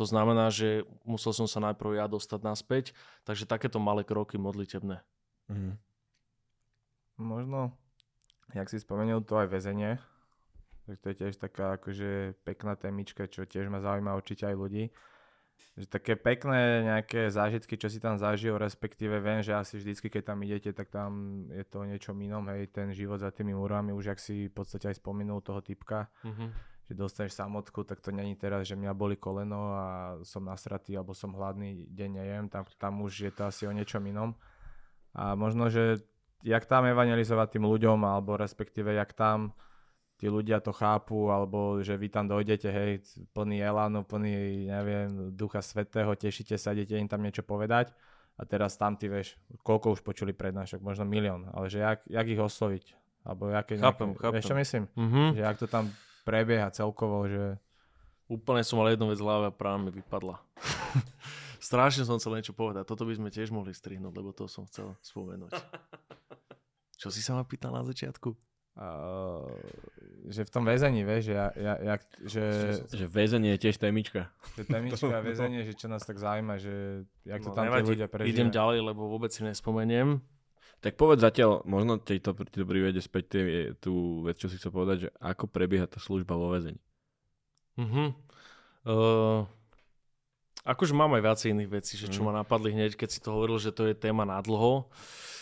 [0.00, 2.84] To znamená, že musel som sa najprv ja dostať naspäť,
[3.28, 5.04] takže takéto malé kroky modlitebné.
[5.52, 5.76] Mm.
[7.20, 7.76] Možno
[8.54, 9.98] jak si spomenul, to aj väzenie.
[10.86, 14.90] To je tiež taká akože pekná témička, čo tiež ma zaujíma určite aj ľudí.
[15.78, 20.34] Že také pekné nejaké zážitky, čo si tam zažil, respektíve viem, že asi vždycky, keď
[20.34, 24.12] tam idete, tak tam je to niečo inom, hej, ten život za tými múrami, už
[24.12, 26.48] ak si v podstate aj spomenul toho typka, mm-hmm.
[26.90, 29.86] že dostaneš samotku, tak to není teraz, že mňa boli koleno a
[30.26, 34.04] som nasratý alebo som hladný, deň nejem, tam, tam už je to asi o niečom
[34.04, 34.36] inom.
[35.16, 36.04] A možno, že
[36.42, 39.54] jak tam evangelizovať tým ľuďom, alebo respektíve jak tam
[40.22, 43.02] tí ľudia to chápu, alebo že vy tam dojdete, hej,
[43.34, 47.90] plný elánu, plný, neviem, ducha svetého, tešíte sa, idete im tam niečo povedať
[48.38, 49.34] a teraz tam ty vieš,
[49.66, 52.84] koľko už počuli prednášok, možno milión, ale že jak, jak ich osloviť,
[53.26, 54.34] alebo jaké chápem, nejaké, chápem.
[54.38, 55.28] vieš čo myslím, mm-hmm.
[55.34, 55.84] že jak to tam
[56.22, 57.58] prebieha celkovo, že...
[58.30, 60.40] Úplne som mal jednu vec v hlave a práve mi vypadla.
[61.60, 64.94] Strašne som chcel niečo povedať, toto by sme tiež mohli strihnúť, lebo to som chcel
[65.02, 65.52] spomenúť.
[67.02, 68.30] Čo si sa ma pýtal na začiatku?
[68.78, 69.52] Uh,
[70.30, 72.44] že v tom väzení, vieš, že, ja, ja, ja, že...
[72.94, 74.30] Že väzenie je tiež témička.
[74.54, 77.84] Že témička a väzenie, že čo nás tak zaujíma, že jak to no, tam nevadí,
[77.84, 78.32] tí ľudia prežívajú.
[78.32, 80.22] Idem ďalej, lebo vôbec si nespomeniem.
[80.78, 83.42] Tak povedz zatiaľ, možno ti to, ti to privede späť tie,
[83.82, 86.78] tú vec, čo si chcel povedať, že ako prebieha tá služba vo väzení.
[87.76, 88.14] Uh-huh.
[88.86, 89.42] Uh,
[90.62, 92.30] akože mám aj viacej iných vecí, že čo uh-huh.
[92.30, 94.86] ma napadli hneď, keď si to hovoril, že to je téma na dlho.
[94.86, 95.41] Uh,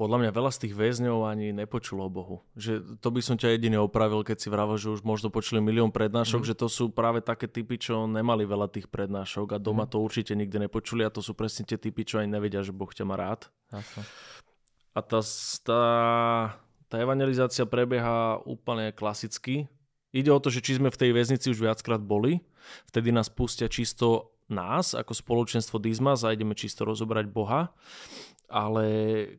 [0.00, 2.36] podľa mňa veľa z tých väzňov ani nepočulo o Bohu.
[2.56, 5.92] Že to by som ťa jedine opravil, keď si vravel, že už možno počuli milión
[5.92, 6.48] prednášok, mm.
[6.48, 9.90] že to sú práve také typy, čo nemali veľa tých prednášok a doma mm.
[9.92, 12.88] to určite nikdy nepočuli a to sú presne tie typy, čo ani nevedia, že Boh
[12.88, 13.52] ťa má rád.
[13.68, 14.08] Jasne.
[14.96, 15.20] A tá,
[15.68, 15.82] tá,
[16.88, 19.68] tá evangelizácia prebieha úplne klasicky.
[20.16, 22.40] Ide o to, že či sme v tej väznici už viackrát boli,
[22.88, 27.70] vtedy nás pustia čisto nás ako spoločenstvo Dizmas a ideme čisto rozobrať Boha
[28.50, 28.84] ale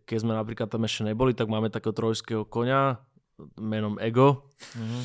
[0.08, 3.04] keď sme napríklad tam ešte neboli, tak máme takého trojského konia
[3.60, 5.04] menom Ego, mm-hmm.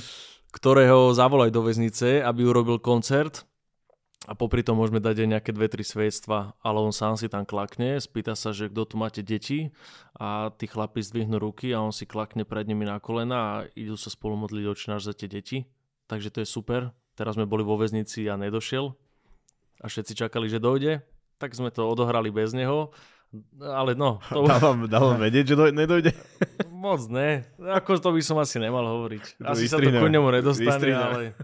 [0.55, 3.45] ktorého zavolaj do väznice, aby urobil koncert
[4.27, 7.47] a popri tom môžeme dať aj nejaké dve, tri svedstva, ale on sám si tam
[7.47, 9.71] klakne, spýta sa, že kto tu máte deti
[10.19, 13.95] a tí chlapi zdvihnú ruky a on si klakne pred nimi na kolena a idú
[13.95, 15.59] sa spolu modliť očináš za tie deti.
[16.11, 16.91] Takže to je super.
[17.15, 18.91] Teraz sme boli vo väznici a nedošiel
[19.83, 21.07] a všetci čakali, že dojde,
[21.39, 22.91] tak sme to odohrali bez neho
[23.61, 24.23] ale no.
[24.31, 24.47] To...
[24.47, 26.13] Dávam, dávam vedieť, že doj- nedojde?
[26.71, 27.45] Moc ne.
[27.59, 29.43] Ako to by som asi nemal hovoriť.
[29.43, 31.35] Asi sa to ku nemu nedostane, ale...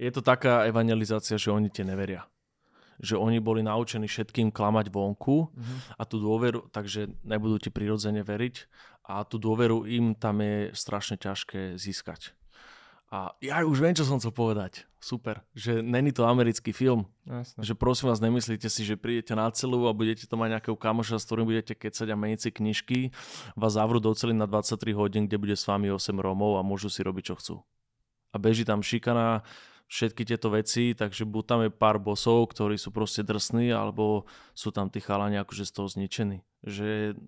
[0.00, 2.26] Je to taká evangelizácia, že oni tie neveria.
[2.98, 5.78] Že oni boli naučení všetkým klamať vonku mm-hmm.
[5.98, 8.56] a tú dôveru, takže nebudú ti prirodzene veriť
[9.06, 12.34] a tú dôveru im tam je strašne ťažké získať.
[13.12, 14.88] A ja už viem, čo som chcel povedať.
[14.96, 15.44] Super.
[15.52, 17.04] Že není to americký film.
[17.28, 17.60] Jasne.
[17.60, 21.20] Že prosím vás, nemyslíte si, že prídete na celú a budete to mať nejakého kamoša,
[21.20, 22.98] s ktorým budete kecať a meniť si knižky,
[23.52, 26.88] vás zavrú do cely na 23 hodín, kde bude s vami 8 Rómov a môžu
[26.88, 27.54] si robiť, čo chcú.
[28.32, 29.44] A beží tam šikana,
[29.92, 34.24] všetky tieto veci, takže buď tam je pár bosov, ktorí sú proste drsní, alebo
[34.56, 36.40] sú tam tí chalani akože z toho zničení.
[36.64, 37.20] Že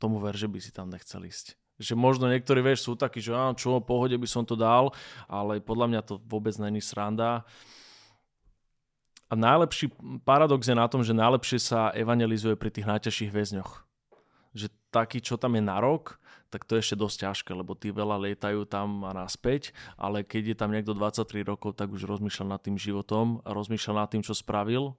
[0.00, 1.60] tomu ver, že by si tam nechcel ísť.
[1.80, 4.92] Že možno niektorí, vieš, sú takí, že áno, čo, pohode by som to dal,
[5.30, 7.42] ale podľa mňa to vôbec není sranda.
[9.26, 9.88] A najlepší
[10.28, 13.72] paradox je na tom, že najlepšie sa evangelizuje pri tých najťažších väzňoch.
[14.52, 16.20] Že taký, čo tam je na rok,
[16.52, 20.52] tak to je ešte dosť ťažké, lebo tí veľa lietajú tam a naspäť, ale keď
[20.52, 24.20] je tam niekto 23 rokov, tak už rozmýšľa nad tým životom a rozmýšľa nad tým,
[24.20, 24.92] čo spravil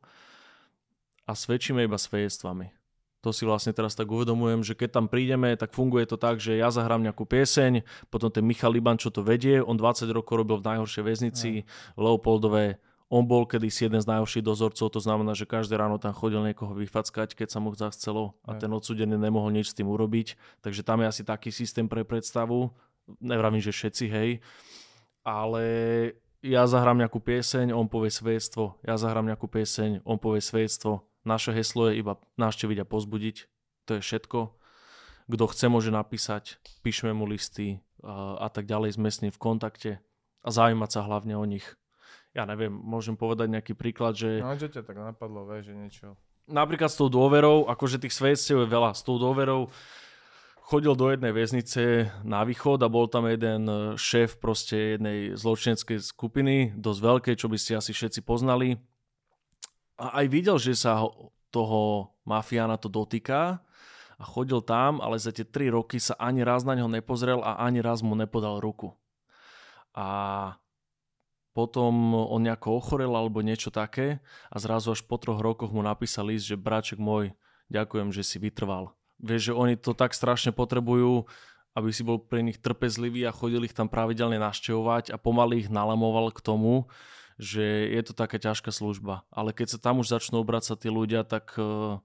[1.30, 2.83] a svedčíme iba svedectvami.
[3.24, 6.60] To si vlastne teraz tak uvedomujem, že keď tam prídeme, tak funguje to tak, že
[6.60, 10.60] ja zahrám nejakú pieseň, potom ten Michal Liban, čo to vedie, on 20 rokov robil
[10.60, 11.64] v najhoršej väznici,
[11.96, 12.12] no.
[12.12, 16.42] Leopoldové, on bol kedysi jeden z najhorších dozorcov, to znamená, že každé ráno tam chodil
[16.42, 20.60] niekoho vyfackať, keď sa mu zachcelo a ten odsudený nemohol nič s tým urobiť.
[20.66, 22.74] Takže tam je asi taký systém pre predstavu.
[23.22, 24.30] Nevravím, že všetci, hej.
[25.22, 25.64] Ale
[26.42, 28.82] ja zahrám nejakú pieseň, on povie svedectvo.
[28.82, 31.06] Ja zahrám nejakú pieseň, on povie svedectvo.
[31.24, 33.38] Naše heslo je iba návšteviť a pozbudiť.
[33.88, 34.40] To je všetko.
[35.32, 39.00] Kto chce, môže napísať, píšme mu listy a, tak ďalej.
[39.00, 39.92] Sme s ním v kontakte
[40.44, 41.64] a zaujímať sa hlavne o nich
[42.34, 44.42] ja neviem, môžem povedať nejaký príklad, že...
[44.42, 46.18] No, čo ťa tak napadlo, vie, že niečo...
[46.50, 49.72] Napríklad s tou dôverou, akože tých svedectiev je veľa, s tou dôverou
[50.66, 56.76] chodil do jednej väznice na východ a bol tam jeden šéf proste jednej zločineckej skupiny,
[56.76, 58.76] dosť veľkej, čo by ste asi všetci poznali.
[59.98, 61.06] A aj videl, že sa
[61.54, 63.62] toho mafiána to dotýka
[64.18, 67.62] a chodil tam, ale za tie tri roky sa ani raz na neho nepozrel a
[67.62, 68.96] ani raz mu nepodal ruku.
[69.94, 70.08] A
[71.54, 74.18] potom on nejako ochorel alebo niečo také
[74.50, 77.38] a zrazu až po troch rokoch mu napísal list, že braček môj,
[77.70, 78.98] ďakujem, že si vytrval.
[79.22, 81.30] Vieš, že oni to tak strašne potrebujú,
[81.78, 85.70] aby si bol pre nich trpezlivý a chodili ich tam pravidelne naštevovať a pomaly ich
[85.70, 86.90] nalamoval k tomu,
[87.42, 89.26] že je to taká ťažká služba.
[89.34, 91.98] Ale keď sa tam už začnú obracať tí ľudia, tak uh,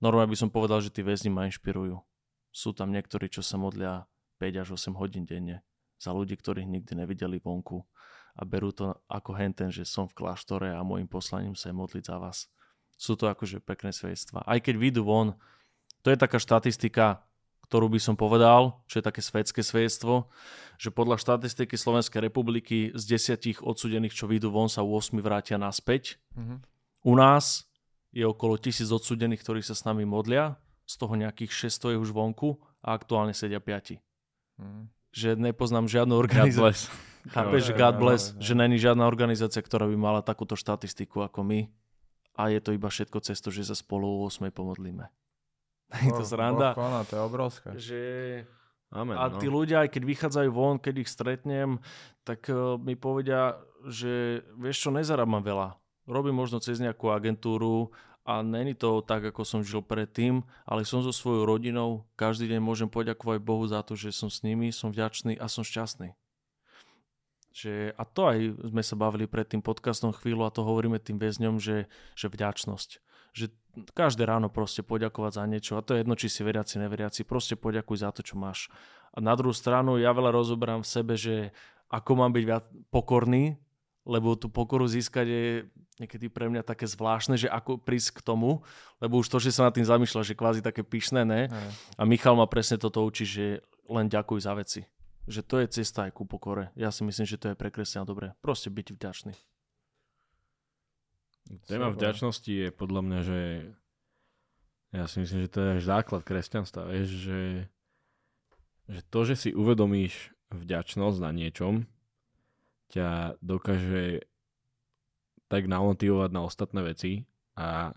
[0.00, 2.00] normálne by som povedal, že tí väzni ma inšpirujú.
[2.50, 4.08] Sú tam niektorí, čo sa modlia
[4.42, 5.62] 5 až 8 hodín denne
[6.00, 7.84] za ľudí, ktorých nikdy nevideli vonku
[8.36, 12.04] a berú to ako henten, že som v kláštore a môjim poslaním sa je modliť
[12.08, 12.48] za vás.
[12.96, 14.44] Sú to akože pekné svedectvá.
[14.48, 15.36] Aj keď vyjdú von,
[16.00, 17.20] to je taká štatistika,
[17.70, 20.26] ktorú by som povedal, čo je také svetské svedectvo,
[20.74, 26.18] že podľa štatistiky Slovenskej republiky z desiatich odsudených, čo vyjdú von, sa 8 vrátia naspäť.
[26.34, 26.58] Mm-hmm.
[27.06, 27.70] U nás
[28.10, 32.10] je okolo tisíc odsudených, ktorí sa s nami modlia, z toho nejakých 600 je už
[32.10, 34.02] vonku a aktuálne sedia 5.
[34.58, 34.90] Mm.
[35.14, 36.90] Že nepoznám žiadnu organizáciu.
[37.30, 41.70] Chápeš, God bless, že není žiadna organizácia, ktorá by mala takúto štatistiku ako my
[42.34, 45.06] a je to iba všetko cez to, že sa spolu o 8 pomodlíme.
[46.06, 46.74] Je to sranda.
[46.74, 47.68] Koná, to je obrovské.
[47.74, 48.00] Že...
[48.90, 49.62] Amen, a tí no.
[49.62, 51.78] ľudia, aj keď vychádzajú von, keď ich stretnem,
[52.26, 53.54] tak uh, mi povedia,
[53.86, 55.78] že vieš čo, nezarábam veľa.
[56.10, 57.94] Robím možno cez nejakú agentúru
[58.26, 62.60] a není to tak, ako som žil predtým, ale som so svojou rodinou, každý deň
[62.60, 66.18] môžem poďakovať Bohu za to, že som s nimi, som vďačný a som šťastný.
[67.50, 68.38] Že, a to aj
[68.70, 72.90] sme sa bavili pred tým podcastom chvíľu a to hovoríme tým väzňom, že, že vďačnosť.
[73.34, 73.46] Že
[73.94, 77.54] každé ráno proste poďakovať za niečo a to je jedno, či si veriaci, neveriaci, proste
[77.54, 78.68] poďakuj za to, čo máš.
[79.14, 81.50] A na druhú stranu ja veľa rozoberám v sebe, že
[81.90, 82.64] ako mám byť viac
[82.94, 83.58] pokorný,
[84.06, 85.44] lebo tú pokoru získať je
[86.00, 88.64] niekedy pre mňa také zvláštne, že ako prísť k tomu,
[89.02, 91.52] lebo už to, že sa nad tým zamýšľa, že kvázi také pyšné, ne?
[92.00, 93.60] A Michal ma presne toto učí, že
[93.90, 94.86] len ďakuj za veci
[95.30, 96.74] že to je cesta aj ku pokore.
[96.74, 98.34] Ja si myslím, že to je pre kresťana dobré.
[98.42, 99.32] Proste byť vďačný.
[101.66, 103.40] Téma vďačnosti je podľa mňa, že
[104.90, 106.90] ja si myslím, že to je základ kresťanstva.
[106.90, 107.42] Vieš, že,
[108.90, 111.86] že to, že si uvedomíš vďačnosť na niečom,
[112.90, 114.26] ťa dokáže
[115.46, 117.94] tak namotivovať na ostatné veci a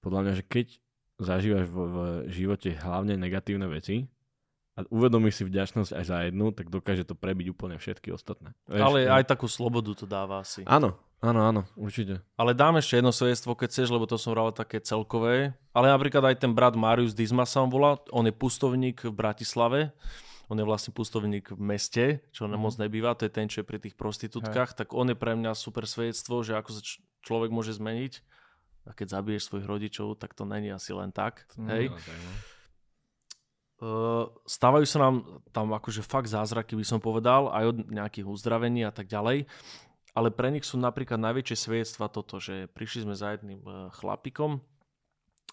[0.00, 0.66] podľa mňa, že keď
[1.20, 1.98] zažívaš v, v
[2.32, 4.08] živote hlavne negatívne veci,
[4.78, 8.56] a uvedomíš si vďačnosť aj za jednu, tak dokáže to prebiť úplne všetky ostatné.
[8.64, 9.12] Vieš, Ale no?
[9.18, 10.64] aj takú slobodu to dáva asi.
[10.64, 12.24] Áno, áno, áno, určite.
[12.34, 15.54] Ale dám ešte jedno svedectvo, keď chceš, lebo to som vral také celkové.
[15.76, 19.92] Ale napríklad aj ten brat Marius Dizma sa on volá, on je pustovník v Bratislave.
[20.50, 22.04] On je vlastne pustovník v meste,
[22.34, 22.58] čo mm.
[22.58, 25.54] moc nebýva, to je ten, čo je pri tých prostitútkach, tak on je pre mňa
[25.54, 28.18] super svedectvo, že ako sa č- človek môže zmeniť.
[28.88, 31.46] A keď zabiješ svojich rodičov, tak to není asi len tak.
[31.54, 31.84] Mm, hej.
[31.94, 32.32] Tak, no.
[33.80, 38.84] Uh, stávajú sa nám tam akože fakt zázraky, by som povedal, aj od nejakých uzdravení
[38.84, 39.48] a tak ďalej.
[40.14, 44.58] Ale pre nich sú napríklad najväčšie svedectva toto, že prišli sme za jedným uh, chlapikom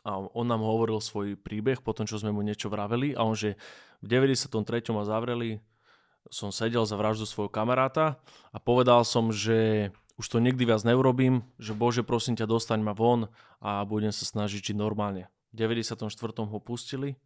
[0.08, 3.36] a on nám hovoril svoj príbeh po tom, čo sme mu niečo vraveli a on,
[3.36, 3.60] že
[4.00, 4.56] v 93.
[4.96, 5.60] ma zavreli,
[6.32, 8.20] som sedel za vraždu svojho kamaráta
[8.52, 12.98] a povedal som, že už to nikdy viac neurobím, že Bože prosím ťa dostaň ma
[12.98, 13.30] von
[13.62, 15.30] a budem sa snažiť žiť normálne.
[15.54, 16.10] V 94.
[16.42, 17.20] ho pustili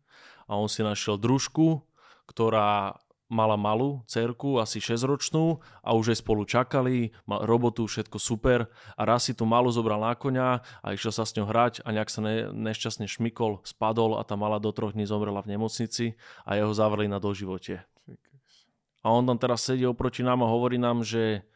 [0.46, 1.82] a on si našiel družku,
[2.28, 3.00] ktorá
[3.32, 8.68] mala malú cerku, asi 6-ročnú a už aj spolu čakali, robotu, všetko super
[9.00, 11.96] a raz si tú malú zobral na konia a išiel sa s ňou hrať a
[11.96, 16.20] nejak sa ne, nešťastne šmykol, spadol a tá mala do troch dní zomrela v nemocnici
[16.44, 17.80] a jeho zavreli na doživote.
[19.02, 21.48] A on tam teraz sedí oproti nám a hovorí nám, že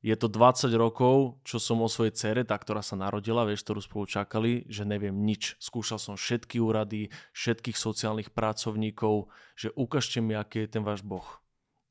[0.00, 3.84] je to 20 rokov, čo som o svojej cere, tá, ktorá sa narodila, vieš, ktorú
[3.84, 5.60] spolu čakali, že neviem nič.
[5.60, 9.28] Skúšal som všetky úrady, všetkých sociálnych pracovníkov,
[9.60, 11.28] že ukážte mi, aký je ten váš Boh.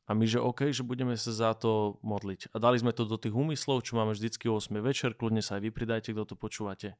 [0.10, 2.50] A my, že OK, že budeme sa za to modliť.
[2.50, 5.62] A dali sme to do tých úmyslov, čo máme vždycky o 8 večer, kľudne sa
[5.62, 6.98] aj vypridajte, kto to počúvate.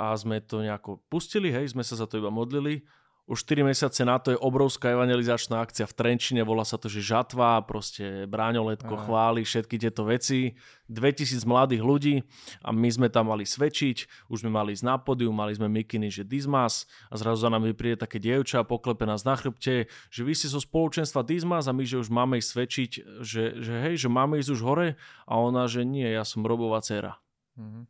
[0.00, 2.88] A sme to nejako pustili, hej, sme sa za to iba modlili
[3.30, 7.06] už 4 mesiace na to je obrovská evangelizačná akcia v Trenčine, volá sa to, že
[7.06, 9.02] žatva, proste bráňoletko, Aha.
[9.06, 10.58] chváli, všetky tieto veci.
[10.90, 12.14] 2000 mladých ľudí
[12.60, 16.12] a my sme tam mali svedčiť, už sme mali ísť na podium, mali sme mikiny,
[16.12, 20.20] že Dizmas a zrazu za nami príde také dievča a poklepe nás na chrbte, že
[20.20, 22.90] vy ste zo spoločenstva Dizmas a my, že už máme ísť svedčiť,
[23.24, 24.88] že, že hej, že máme ísť už hore
[25.24, 27.16] a ona, že nie, ja som Robová dcera.
[27.56, 27.88] Mhm.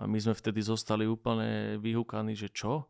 [0.00, 2.88] A my sme vtedy zostali úplne vyhúkaní, že čo?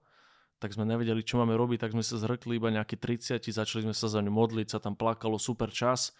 [0.61, 3.97] Tak sme nevedeli, čo máme robiť, tak sme sa zhrkli iba nejakí 30, začali sme
[3.97, 6.13] sa za ňu modliť, sa tam plakalo super čas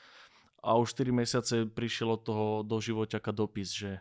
[0.65, 4.01] a už 4 mesiace prišiel od toho do živoťaka dopis, že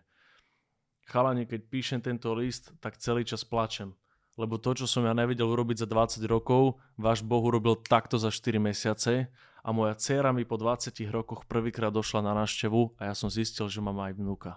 [1.11, 3.91] chalani, keď píšem tento list, tak celý čas plačem.
[4.39, 8.31] Lebo to, čo som ja nevedel urobiť za 20 rokov, váš Boh urobil takto za
[8.31, 9.27] 4 mesiace
[9.59, 13.67] a moja dcéra mi po 20 rokoch prvýkrát došla na návštevu a ja som zistil,
[13.67, 14.55] že mám aj vnúka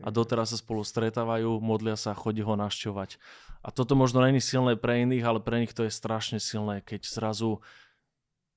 [0.00, 3.20] a doteraz sa spolu stretávajú, modlia sa, chodí ho našťovať.
[3.60, 7.04] A toto možno není silné pre iných, ale pre nich to je strašne silné, keď
[7.04, 7.60] zrazu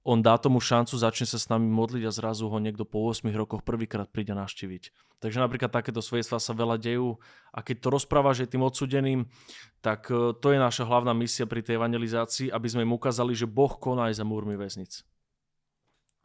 [0.04, 3.24] on dá tomu šancu, začne sa s nami modliť a zrazu ho niekto po 8
[3.32, 4.92] rokoch prvýkrát príde naštíviť.
[5.24, 7.24] Takže napríklad takéto svedectvá sa veľa dejú
[7.56, 9.32] a keď to rozpráva, že tým odsudeným,
[9.80, 13.48] tak e, to je naša hlavná misia pri tej evangelizácii, aby sme im ukázali, že
[13.48, 15.08] Boh koná aj za múrmi väznic.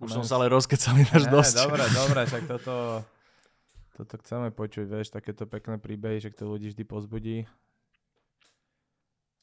[0.03, 1.55] Už som sa ale rozkecali až dosť.
[1.63, 2.75] Dobre, dobre, však toto
[3.99, 7.39] toto chceme počuť, vieš, takéto pekné príbehy, že to ľudí vždy pozbudí.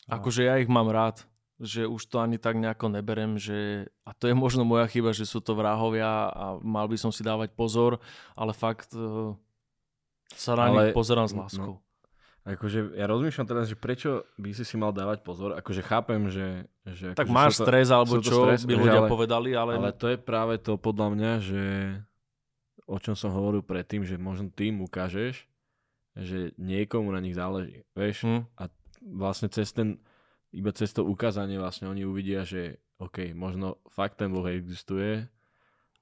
[0.07, 0.15] A...
[0.15, 1.27] Akože ja ich mám rád,
[1.59, 5.27] že už to ani tak nejako neberem, že a to je možno moja chyba, že
[5.27, 7.99] sú to vrahovia a mal by som si dávať pozor,
[8.31, 9.35] ale fakt uh,
[10.31, 11.73] sa na ale, nich pozerám s no, láskou.
[11.79, 11.83] No.
[12.45, 15.57] Akože ja rozmýšľam teraz, že prečo by si si mal dávať pozor.
[15.57, 16.69] Akože chápem, že...
[16.85, 19.81] že tak akože máš to, stres alebo čo stres, by ľudia ale, povedali, ale...
[19.81, 21.63] Ale to je práve to podľa mňa, že
[22.85, 25.45] o čom som hovoril predtým, že možno tým ukážeš,
[26.15, 27.83] že niekomu na nich záleží.
[27.97, 28.23] Vieš?
[28.23, 28.41] Hmm.
[28.55, 28.69] A
[29.01, 29.99] vlastne cez ten,
[30.55, 35.27] iba cez to ukázanie vlastne oni uvidia, že OK, možno fakt ten Boh existuje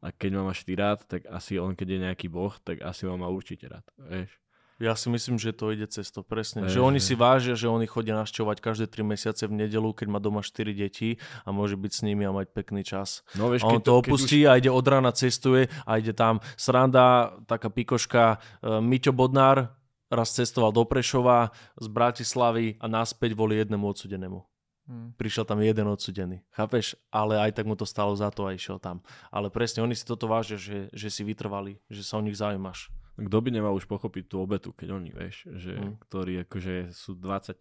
[0.03, 3.07] a keď ma máš ty rád, tak asi on, keď je nejaký Boh, tak asi
[3.07, 3.87] ma má určite rád.
[3.97, 4.42] Vieš?
[4.81, 6.65] Ja si myslím, že to ide cez to presne.
[6.65, 10.17] že oni si vážia, že oni chodia našťovať každé 3 mesiace v nedelu, keď má
[10.17, 13.21] doma 4 deti a môže byť s nimi a mať pekný čas.
[13.37, 14.49] No, vieš, a on to, to opustí už...
[14.49, 19.77] a ide od rána, cestuje a ide tam sranda, taká pikoška, uh, Miťo Bodnár
[20.13, 24.39] raz cestoval do Prešova z Bratislavy a naspäť boli jednému odsudenému.
[24.83, 25.15] Hmm.
[25.15, 26.99] Prišiel tam jeden odsudený, chápeš?
[27.07, 28.99] Ale aj tak mu to stalo za to a išiel tam.
[29.31, 32.91] Ale presne, oni si toto vážia, že, že si vytrvali, že sa o nich zaujímaš
[33.13, 35.93] kto by nemal už pochopiť tú obetu, keď oni, vieš, že, mm.
[36.09, 37.57] ktorí akože sú 20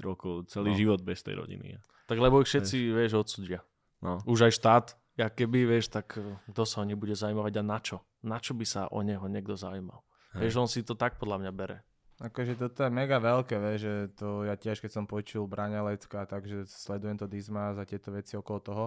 [0.00, 0.78] rokov, celý no.
[0.78, 1.76] život bez tej rodiny.
[2.08, 3.60] Tak lebo ich všetci, vieš, vieš odsudia.
[4.00, 4.22] No.
[4.24, 4.86] Už aj štát,
[5.18, 6.24] ja keby, vieš, tak eh,
[6.54, 7.96] kto sa o ne bude zaujímavať a na čo?
[8.22, 10.00] Na čo by sa o neho niekto zaujímal?
[10.38, 10.48] Hej.
[10.48, 11.82] Vieš, on si to tak podľa mňa bere.
[12.18, 16.26] Akože toto je mega veľké, vieš, že to ja tiež, keď som počul Braňa Lecka,
[16.26, 18.84] takže sledujem to Dizma za tieto veci okolo toho,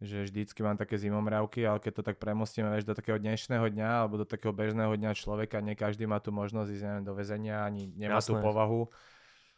[0.00, 3.90] že vždycky mám také zimomriavky, ale keď to tak premostíme vieš, do takého dnešného dňa
[4.00, 7.68] alebo do takého bežného dňa človeka, nie každý má tu možnosť ísť neviem, do väzenia,
[7.68, 8.32] ani nemá Jasné.
[8.32, 8.88] tú povahu.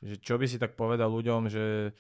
[0.03, 1.95] Že čo by si tak povedal ľuďom, že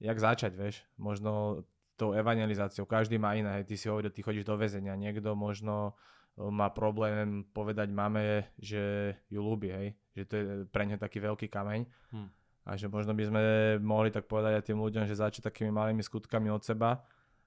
[0.00, 1.62] jak začať, vieš, možno
[2.00, 5.92] tou evangelizáciou, každý má iné, ty si hovoril, ty chodíš do väzenia, niekto možno
[6.34, 9.86] e, má problém povedať mame, že ju ľúbi, hej,
[10.16, 11.84] že to je pre ňa taký veľký kameň.
[12.16, 12.28] Hm.
[12.62, 13.42] A že možno by sme
[13.84, 17.04] mohli tak povedať aj tým ľuďom, že začať takými malými skutkami od seba,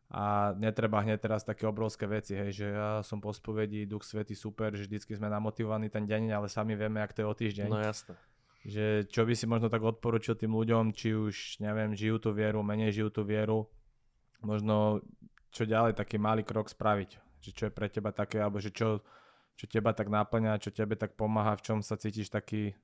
[0.10, 4.38] a netreba hneď teraz také obrovské veci, hej, že ja som po spovedi, Duch Svety
[4.38, 7.70] super, že vždycky sme namotivovaní ten deň, ale sami vieme, jak to je o týždeň.
[7.74, 8.14] No jasné.
[8.66, 12.62] Že čo by si možno tak odporučil tým ľuďom, či už, neviem, žijú tú vieru,
[12.62, 13.66] menej žijú tú vieru,
[14.45, 15.01] možno
[15.49, 19.01] čo ďalej, taký malý krok spraviť, že čo je pre teba také, alebo že čo,
[19.58, 22.78] čo teba tak náplňa, čo tebe tak pomáha, v čom sa cítiš taký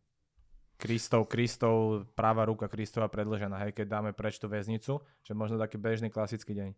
[0.81, 5.77] Kristov, Kristov, práva ruka Kristova predlžená, hej, keď dáme preč tú väznicu, že možno taký
[5.77, 6.73] bežný klasický deň.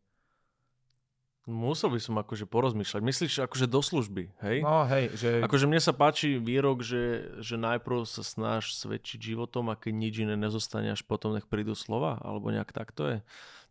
[1.44, 3.02] Musel by som akože porozmýšľať.
[3.04, 4.64] Myslíš akože do služby, hej?
[4.64, 5.44] No hej, že...
[5.44, 10.14] Akože mne sa páči výrok, že, že najprv sa snaž svedčiť životom a keď nič
[10.24, 13.18] iné nezostane, až potom nech prídu slova, alebo nejak tak to je.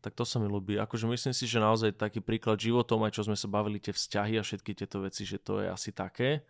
[0.04, 0.76] Tak to sa mi ľúbi.
[0.76, 4.36] Akože myslím si, že naozaj taký príklad životom, aj čo sme sa bavili, tie vzťahy
[4.36, 6.44] a všetky tieto veci, že to je asi také.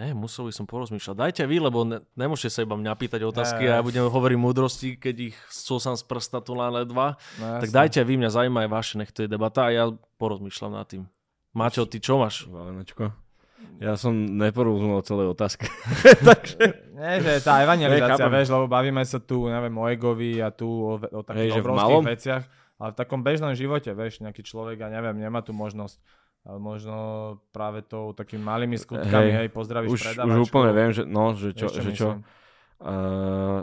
[0.00, 1.12] Ne, musel by som porozmýšľať.
[1.12, 3.70] Dajte vy, lebo ne, nemôžete sa iba mňa pýtať otázky ne.
[3.70, 7.20] a ja budem hovoriť múdrosti, keď ich som z prsta tu len ledva.
[7.36, 9.84] No, tak dajte vy, mňa zaujíma aj vaše, nech to je debata a ja
[10.16, 11.04] porozmýšľam nad tým.
[11.52, 12.48] Maťo, ty čo máš?
[12.48, 13.12] Valenečko.
[13.76, 15.68] Ja som neporozumel celé otázky.
[16.32, 16.96] Takže...
[16.96, 20.96] Nie, že tá evangelizácia, vieš, lebo bavíme sa tu, neviem, o egovi a tu o,
[20.96, 22.44] o takých Hej, obrovských veciach,
[22.80, 26.00] ale v takom bežnom živote, vieš, nejaký človek, ja neviem, nemá tu možnosť
[26.44, 26.96] ale možno
[27.52, 30.36] práve tou takými malými skutkami, hej, hej pozdravíš už, predavačku.
[30.40, 32.08] Už úplne viem, že, no, že čo, že čo
[32.80, 33.60] uh,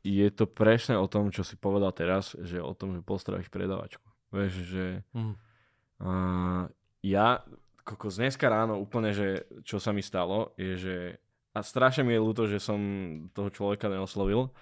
[0.00, 4.04] je to presne o tom, čo si povedal teraz, že o tom, že pozdravíš predavačku.
[4.32, 5.34] Vieš, že mm.
[6.00, 6.64] uh,
[7.04, 7.44] ja,
[7.84, 10.96] kokos, dneska ráno úplne, že čo sa mi stalo, je, že
[11.50, 12.78] a strašne mi je ľúto, že som
[13.34, 14.54] toho človeka neoslovil.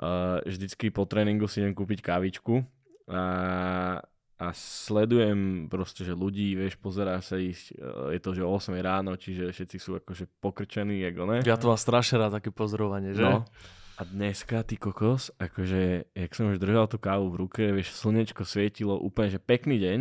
[0.00, 2.64] Uh, vždycky po tréningu si idem kúpiť kávičku.
[3.04, 4.00] Uh,
[4.42, 8.74] a sledujem proste, že ľudí, vieš, pozerá sa ísť, e, je to, že o 8
[8.82, 11.38] ráno, čiže všetci sú akože pokrčení, ako ne?
[11.46, 13.22] Ja to mám strašne rád, také pozorovanie, že?
[13.22, 13.46] No.
[13.94, 18.42] A dneska, ty kokos, akože, jak som už držal tú kávu v ruke, vieš, slnečko
[18.42, 19.98] svietilo, úplne, že pekný deň,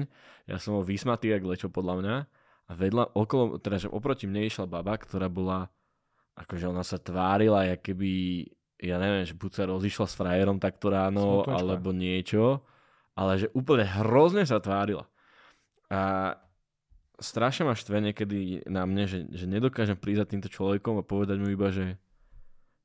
[0.50, 2.16] ja som bol vysmatý, jak lečo podľa mňa,
[2.66, 5.70] a vedľa, okolo, teda, že oproti mne išla baba, ktorá bola,
[6.34, 8.10] akože ona sa tvárila, jak keby,
[8.82, 11.62] ja neviem, že buď sa rozišla s frajerom takto ráno, Smutnočka.
[11.62, 12.66] alebo niečo,
[13.16, 15.08] ale že úplne hrozne sa tvárila.
[15.92, 16.34] A
[17.20, 21.52] strašne ma štve niekedy na mne, že, že nedokážem prísť týmto človekom a povedať mu
[21.52, 22.00] iba, že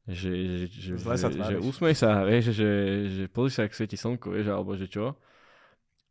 [0.06, 0.30] že,
[0.70, 2.70] že, že, sa že usmej sa, vieš, že,
[3.10, 5.18] že pozri sa, ak svieti slnko, vieš, alebo že čo.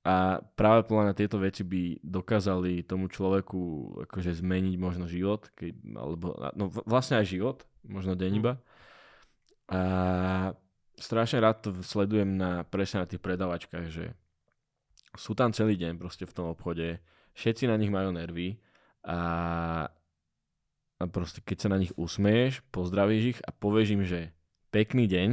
[0.03, 5.79] A práve podľa mňa tieto veci by dokázali tomu človeku akože zmeniť možno život, keď,
[5.95, 7.57] alebo no vlastne aj život,
[7.87, 8.39] možno deň hm.
[8.43, 8.53] iba.
[9.71, 9.81] A
[10.99, 14.15] strašne rád to sledujem na, presne na tých predavačkách, že
[15.15, 16.99] sú tam celý deň proste v tom obchode,
[17.35, 18.59] všetci na nich majú nervy
[19.03, 19.19] a,
[20.99, 24.19] a proste keď sa na nich usmeješ, pozdravíš ich a povieš im, že
[24.71, 25.29] pekný deň,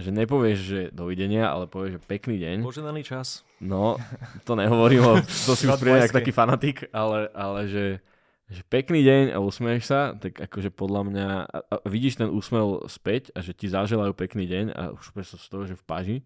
[0.00, 2.56] že nepovieš, že dovidenia, ale povieš, že pekný deň.
[2.64, 3.44] Poženaný čas.
[3.60, 4.00] No,
[4.48, 7.84] to nehovorím, to si už príde taký fanatik, ale, ale že
[8.50, 13.30] že pekný deň a usmieš sa, tak akože podľa mňa, a, vidíš ten úsmev späť
[13.32, 16.18] a že ti zaželajú pekný deň a už sa z toho, že v páži,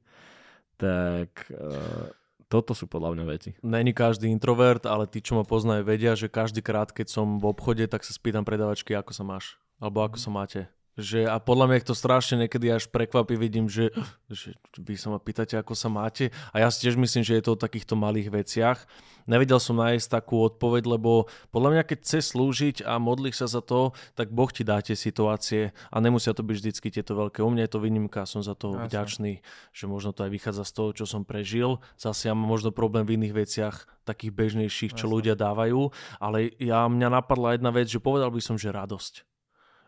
[0.81, 2.09] tak uh,
[2.49, 3.51] toto sú podľa mňa veci.
[3.61, 7.53] Není každý introvert, ale tí, čo ma poznajú, vedia, že každý krát, keď som v
[7.53, 10.61] obchode, tak sa spýtam predavačky, ako sa máš, alebo ako sa máte.
[10.95, 13.91] Že, a podľa mňa je to strašne niekedy až prekvapí, vidím, že,
[14.31, 16.31] že vy sa ma pýtate, ako sa máte.
[16.55, 18.79] A ja si tiež myslím, že je to o takýchto malých veciach.
[19.27, 23.63] Nevedel som nájsť takú odpoveď, lebo podľa mňa, keď chce slúžiť a modlíš sa za
[23.65, 27.41] to, tak Boh ti dá tie situácie a nemusia to byť vždycky tieto veľké.
[27.43, 28.87] U mňa je to výnimka, som za to Jasne.
[28.87, 29.33] vďačný,
[29.73, 31.83] že možno to aj vychádza z toho, čo som prežil.
[31.99, 35.15] Zase ja mám možno problém v iných veciach, takých bežnejších, čo Jasne.
[35.17, 35.89] ľudia dávajú,
[36.21, 39.25] ale ja mňa napadla jedna vec, že povedal by som, že radosť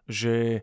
[0.07, 0.62] že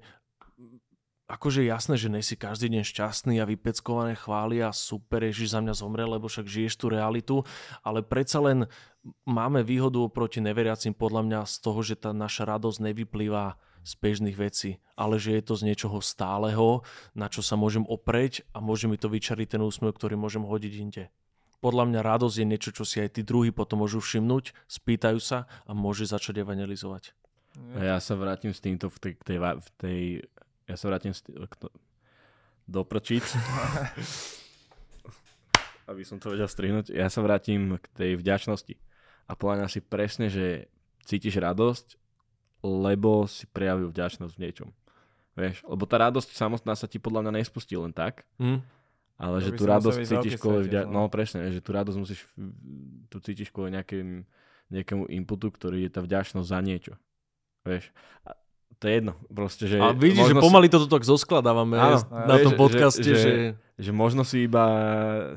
[1.33, 5.73] akože jasné, že nesi každý deň šťastný a vypeckované chvály a super, Ježiš za mňa
[5.73, 7.35] zomrel, lebo však žiješ tú realitu,
[7.81, 8.69] ale predsa len
[9.25, 14.37] máme výhodu oproti neveriacim podľa mňa z toho, že tá naša radosť nevyplýva z bežných
[14.39, 18.87] vecí, ale že je to z niečoho stáleho, na čo sa môžem opreť a môže
[18.87, 21.03] mi to vyčariť ten úsmev, ktorý môžem hodiť inde.
[21.59, 25.47] Podľa mňa radosť je niečo, čo si aj tí druhí potom môžu všimnúť, spýtajú sa
[25.67, 27.15] a môže začať evangelizovať.
[27.77, 29.99] Ja sa vrátim s týmto v tej, tej, v tej
[30.67, 31.11] ja sa vrátim
[32.67, 33.23] do prčic.
[35.87, 36.95] aby som to vedel strihnúť.
[36.95, 38.75] Ja sa vrátim k tej vďačnosti.
[39.27, 40.71] A podľa si presne, že
[41.03, 41.99] cítiš radosť,
[42.63, 44.69] lebo si prejavil vďačnosť v niečom.
[45.33, 48.61] Vieš, lebo tá radosť samotná sa ti podľa mňa nespustí len tak, mm.
[49.17, 50.85] ale to že tú radosť cítiš kvôli vďa...
[50.85, 51.09] no.
[51.09, 52.21] no presne, že tú radosť musíš,
[53.09, 54.29] tu cítiš kvôli nejakým,
[54.69, 56.93] nejakému inputu, ktorý je tá vďačnosť za niečo.
[57.65, 57.89] Vieš.
[58.29, 58.37] A
[58.79, 59.13] to je jedno.
[59.29, 60.73] Proste, že a vidíš, že pomaly si...
[60.73, 63.03] toto tak zoskladávame áno, na tom podcaste.
[63.03, 63.17] Že, že...
[63.17, 63.33] Že,
[63.79, 64.65] že možno si iba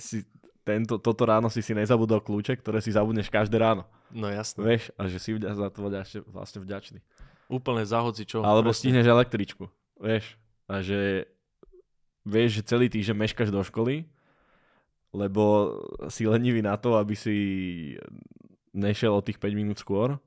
[0.00, 0.24] si
[0.66, 3.86] tento, toto ráno si si nezabudol kľúče, ktoré si zabudneš každé ráno.
[4.10, 4.66] No jasné.
[4.66, 5.78] Vieš, a že si za to
[6.26, 6.98] vlastne vďačný.
[7.46, 8.42] Úplne zahodzi čo.
[8.42, 8.90] Alebo presne.
[8.90, 9.70] stihneš električku.
[10.02, 10.34] Vieš.
[10.66, 11.30] A že
[12.26, 14.02] vieš, že celý týždeň meškaš do školy,
[15.14, 15.70] lebo
[16.10, 17.36] si lenivý na to, aby si
[18.74, 20.18] nešiel o tých 5 minút skôr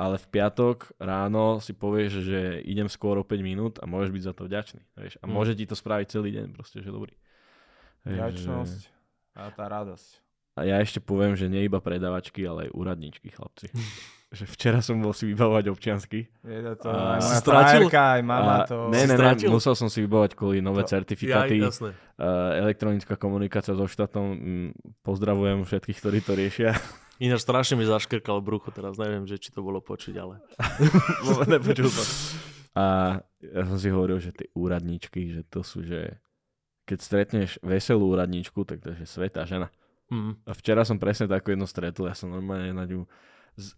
[0.00, 4.22] ale v piatok ráno si povieš, že idem skôr o 5 minút a môžeš byť
[4.24, 4.80] za to vďačný.
[4.96, 5.20] Vieš?
[5.20, 5.32] A mm.
[5.36, 7.12] môže ti to spraviť celý deň, proste, že dobrý.
[8.08, 9.36] Vďačnosť že...
[9.36, 10.10] a tá radosť.
[10.56, 13.68] A ja ešte poviem, že nie iba predavačky, ale aj úradničky, chlapci.
[14.40, 16.32] že včera som bol si vybavovať občiansky.
[16.48, 18.88] Je to, to A- moja frajerka, aj mama A, to...
[18.88, 21.60] ne, ne, ne, musel som si vybavovať kvôli nové To- certifikáty.
[21.60, 21.92] Ja, jasné.
[22.16, 24.24] Uh, elektronická komunikácia so štátom.
[24.32, 24.70] Mm,
[25.04, 26.72] Pozdravujem všetkých, ktorí to riešia.
[27.20, 30.40] Ináč strašne mi zaškrkalo brucho teraz, neviem, že či to bolo počuť, ale...
[31.52, 32.06] Nepočul som.
[32.72, 32.84] A
[33.44, 36.16] ja som si hovoril, že tie úradníčky, že to sú, že
[36.88, 39.68] keď stretneš veselú úradníčku, tak to je svetá žena.
[40.08, 40.40] Mm.
[40.48, 43.04] A včera som presne takú jednu stretol, ja som normálne na ňu...
[43.54, 43.76] Z...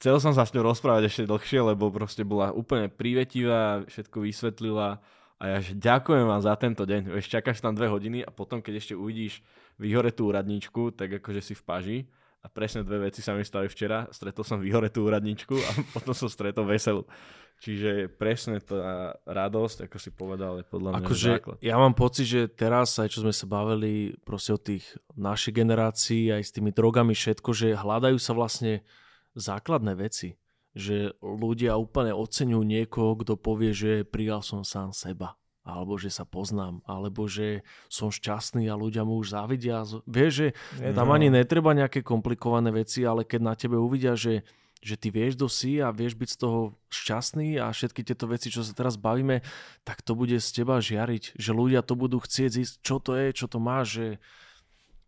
[0.00, 4.98] Chcel som sa s ňou rozprávať ešte dlhšie, lebo proste bola úplne privetivá, všetko vysvetlila
[5.42, 7.18] a ja že ďakujem vám za tento deň.
[7.18, 9.42] Vieš, čakáš tam dve hodiny a potom, keď ešte uvidíš
[9.74, 11.98] vyhoretú úradníčku, tak akože si v paži.
[12.42, 14.10] A presne dve veci sa mi stali včera.
[14.10, 17.06] Stretol som vyhoretú úradníčku a potom som stretol veselú.
[17.62, 21.56] Čiže presne tá radosť, ako si povedal, je podľa mňa Akože základ.
[21.62, 24.82] ja mám pocit, že teraz, aj čo sme sa bavili proste o tých
[25.14, 28.82] našej generácii, aj s tými drogami, všetko, že hľadajú sa vlastne
[29.38, 30.34] základné veci.
[30.74, 35.38] Že ľudia úplne oceňujú niekoho, kto povie, že prijal som sám seba.
[35.62, 39.86] Alebo že sa poznám, alebo že som šťastný a ľudia mu už závidia.
[40.10, 40.48] Vieš, že
[40.90, 44.42] tam ani netreba nejaké komplikované veci, ale keď na tebe uvidia, že,
[44.82, 48.50] že ty vieš, kto si a vieš byť z toho šťastný a všetky tieto veci,
[48.50, 49.46] čo sa teraz bavíme,
[49.86, 51.38] tak to bude z teba žiariť.
[51.38, 54.18] Že ľudia to budú chcieť zísť, čo to je, čo to má, že...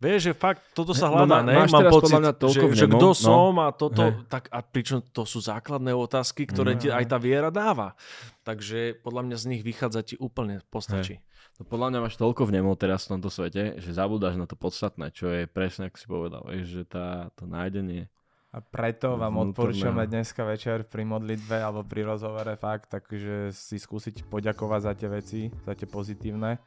[0.05, 1.55] Vieš, že fakt toto sa No, hľadá, má- ne?
[1.57, 3.17] máš Mám pocit, podľa mňa toľko že, že kto no.
[3.17, 4.29] som a toto, Hej.
[4.29, 6.79] tak a pričom to sú základné otázky, ktoré Mm.
[6.79, 7.97] ti aj tá viera dáva.
[8.43, 11.25] Takže podľa mňa z nich vychádza ti úplne postačí.
[11.55, 15.09] No podľa mňa máš toľko vnemov teraz v tomto svete, že zabúdaš na to podstatné,
[15.09, 18.11] čo je presne, ako si povedal, vieš, že tá, to nájdenie.
[18.51, 19.51] A preto vám vnútorného.
[19.51, 25.09] odporúčame dneska večer pri modlitbe alebo pri rozhovore fakt, takže si skúsiť poďakovať za tie
[25.09, 26.59] veci, za tie pozitívne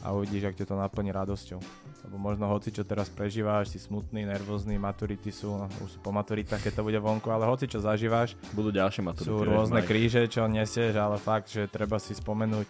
[0.00, 1.62] a uvidíš, ak ťa to naplní radosťou.
[2.02, 6.10] Lebo možno hoci čo teraz prežíváš, si smutný, nervózny, maturity sú, no, už sú po
[6.10, 9.30] maturitách, keď to bude vonku, ale hoci čo zažívaš, Budú ďalšie maturity.
[9.30, 12.66] sú rôzne kríže, čo nesieš, ale fakt, že treba si spomenúť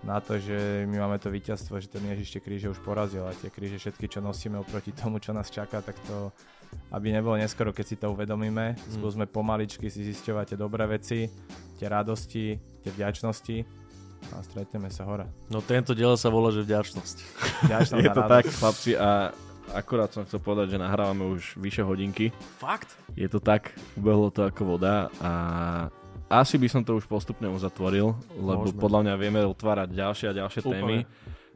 [0.00, 3.36] na to, že my máme to víťazstvo, že ten Ježiš tie kríže už porazil a
[3.36, 6.32] tie kríže všetky, čo nosíme oproti tomu, čo nás čaká, tak to,
[6.96, 11.28] aby nebolo neskoro, keď si to uvedomíme, skúsme pomaličky si zisťovať tie dobré veci,
[11.76, 13.81] tie radosti, tie vďačnosti
[14.30, 15.26] a stretneme sa hore.
[15.50, 17.16] No tento diel sa volá, že vďačnosť.
[17.66, 18.32] Vďačnosť Je a to radosť.
[18.32, 19.10] tak, chlapci, a
[19.74, 22.30] akurát som chcel povedať, že nahrávame už vyše hodinky.
[22.60, 22.94] Fakt?
[23.16, 25.30] Je to tak, ubehlo to ako voda a
[26.32, 28.80] asi by som to už postupne uzatvoril, lebo Môžeme.
[28.80, 30.72] podľa mňa vieme otvárať ďalšie a ďalšie Úplne.
[30.72, 30.96] témy.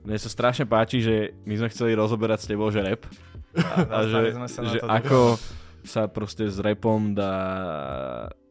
[0.05, 3.03] Mne sa strašne páči, že my sme chceli rozoberať s tebou, že rap.
[3.57, 5.19] A, Dostali že, sme sa na že to ako
[5.81, 7.33] sa proste s rapom dá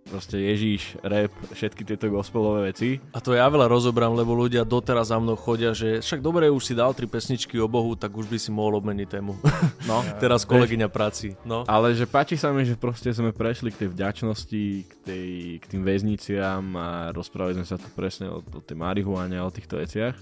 [0.06, 3.02] proste Ježíš, rap, všetky tieto gospelové veci.
[3.10, 6.62] A to ja veľa rozobrám, lebo ľudia doteraz za mnou chodia, že však dobre, už
[6.62, 9.34] si dal tri pesničky o Bohu, tak už by si mohol obmeniť tému.
[9.86, 11.38] No, Teraz kolegyňa práci.
[11.46, 11.62] No.
[11.70, 15.30] Ale že páči sa mi, že proste sme prešli k tej vďačnosti, k, tej,
[15.62, 19.54] k tým väzniciam a rozprávali sme sa tu presne o, o tej marihuane a o
[19.54, 20.18] týchto veciach.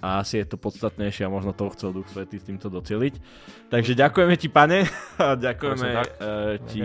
[0.00, 3.14] A asi je to podstatnejšie a možno to chcel Duch Svetý s týmto doceliť.
[3.68, 4.88] Takže ďakujeme ti, pane,
[5.20, 6.82] a ďakujeme uh, ti.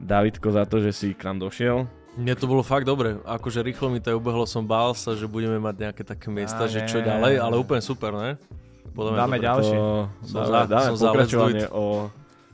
[0.00, 1.84] Davidko, za to, že si k nám došiel.
[2.12, 3.20] Mne to bolo fakt dobre.
[3.22, 6.82] Akože rýchlo mi to ubehlo, som bál sa, že budeme mať nejaké také miesta, že
[6.82, 8.34] čo ďalej, ale úplne super, ne?
[8.90, 9.46] Podľa Dáme dobre.
[9.46, 9.76] ďalší.
[9.76, 9.86] To,
[10.20, 11.86] Som dáme, za- dáme som pokračovanie o,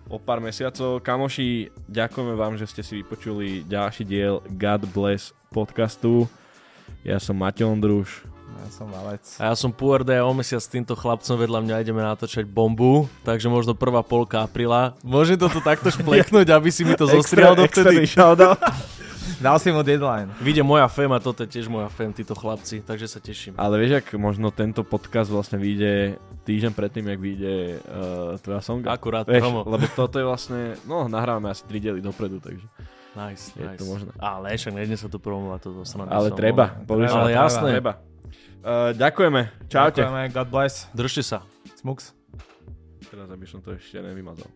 [0.07, 1.01] o pár mesiacov.
[1.01, 1.49] Kamoši,
[1.87, 6.29] ďakujeme vám, že ste si vypočuli ďalší diel God Bless podcastu.
[7.01, 8.29] Ja som Mateo Ondruš.
[8.57, 9.25] Ja som valec.
[9.37, 13.07] A ja som Puerde a o mesiac s týmto chlapcom vedľa mňa ideme natáčať bombu,
[13.23, 14.97] takže možno prvá polka apríla.
[15.05, 18.09] Môžem to tu takto špleknúť, aby si mi to zostrial dovtedy?
[19.37, 20.33] Dal si mu deadline.
[20.41, 23.53] Vyjde moja fém a toto je tiež moja fém, títo chlapci, takže sa teším.
[23.61, 26.17] Ale vieš, ak možno tento podcast vlastne vyjde
[26.49, 28.97] týždeň predtým, jak vyjde uh, tvoja songa.
[28.97, 29.61] Akurát Vieš, promo.
[29.69, 32.65] lebo toto je vlastne, no nahrávame asi 3 diely dopredu, takže.
[33.17, 33.81] Nice, Je nice.
[33.81, 34.13] to možné.
[34.21, 37.17] Ale však nejde sa to promovať, toto sa Ale treba, sa.
[37.21, 37.71] Ale jasné.
[37.81, 37.93] Treba.
[38.67, 40.03] Uh, ďakujeme, čaute.
[40.03, 40.91] Ďakujeme, God bless.
[40.91, 41.39] Držte sa.
[41.79, 42.11] Smux.
[43.07, 44.51] Teraz aby som to ešte nevymazal.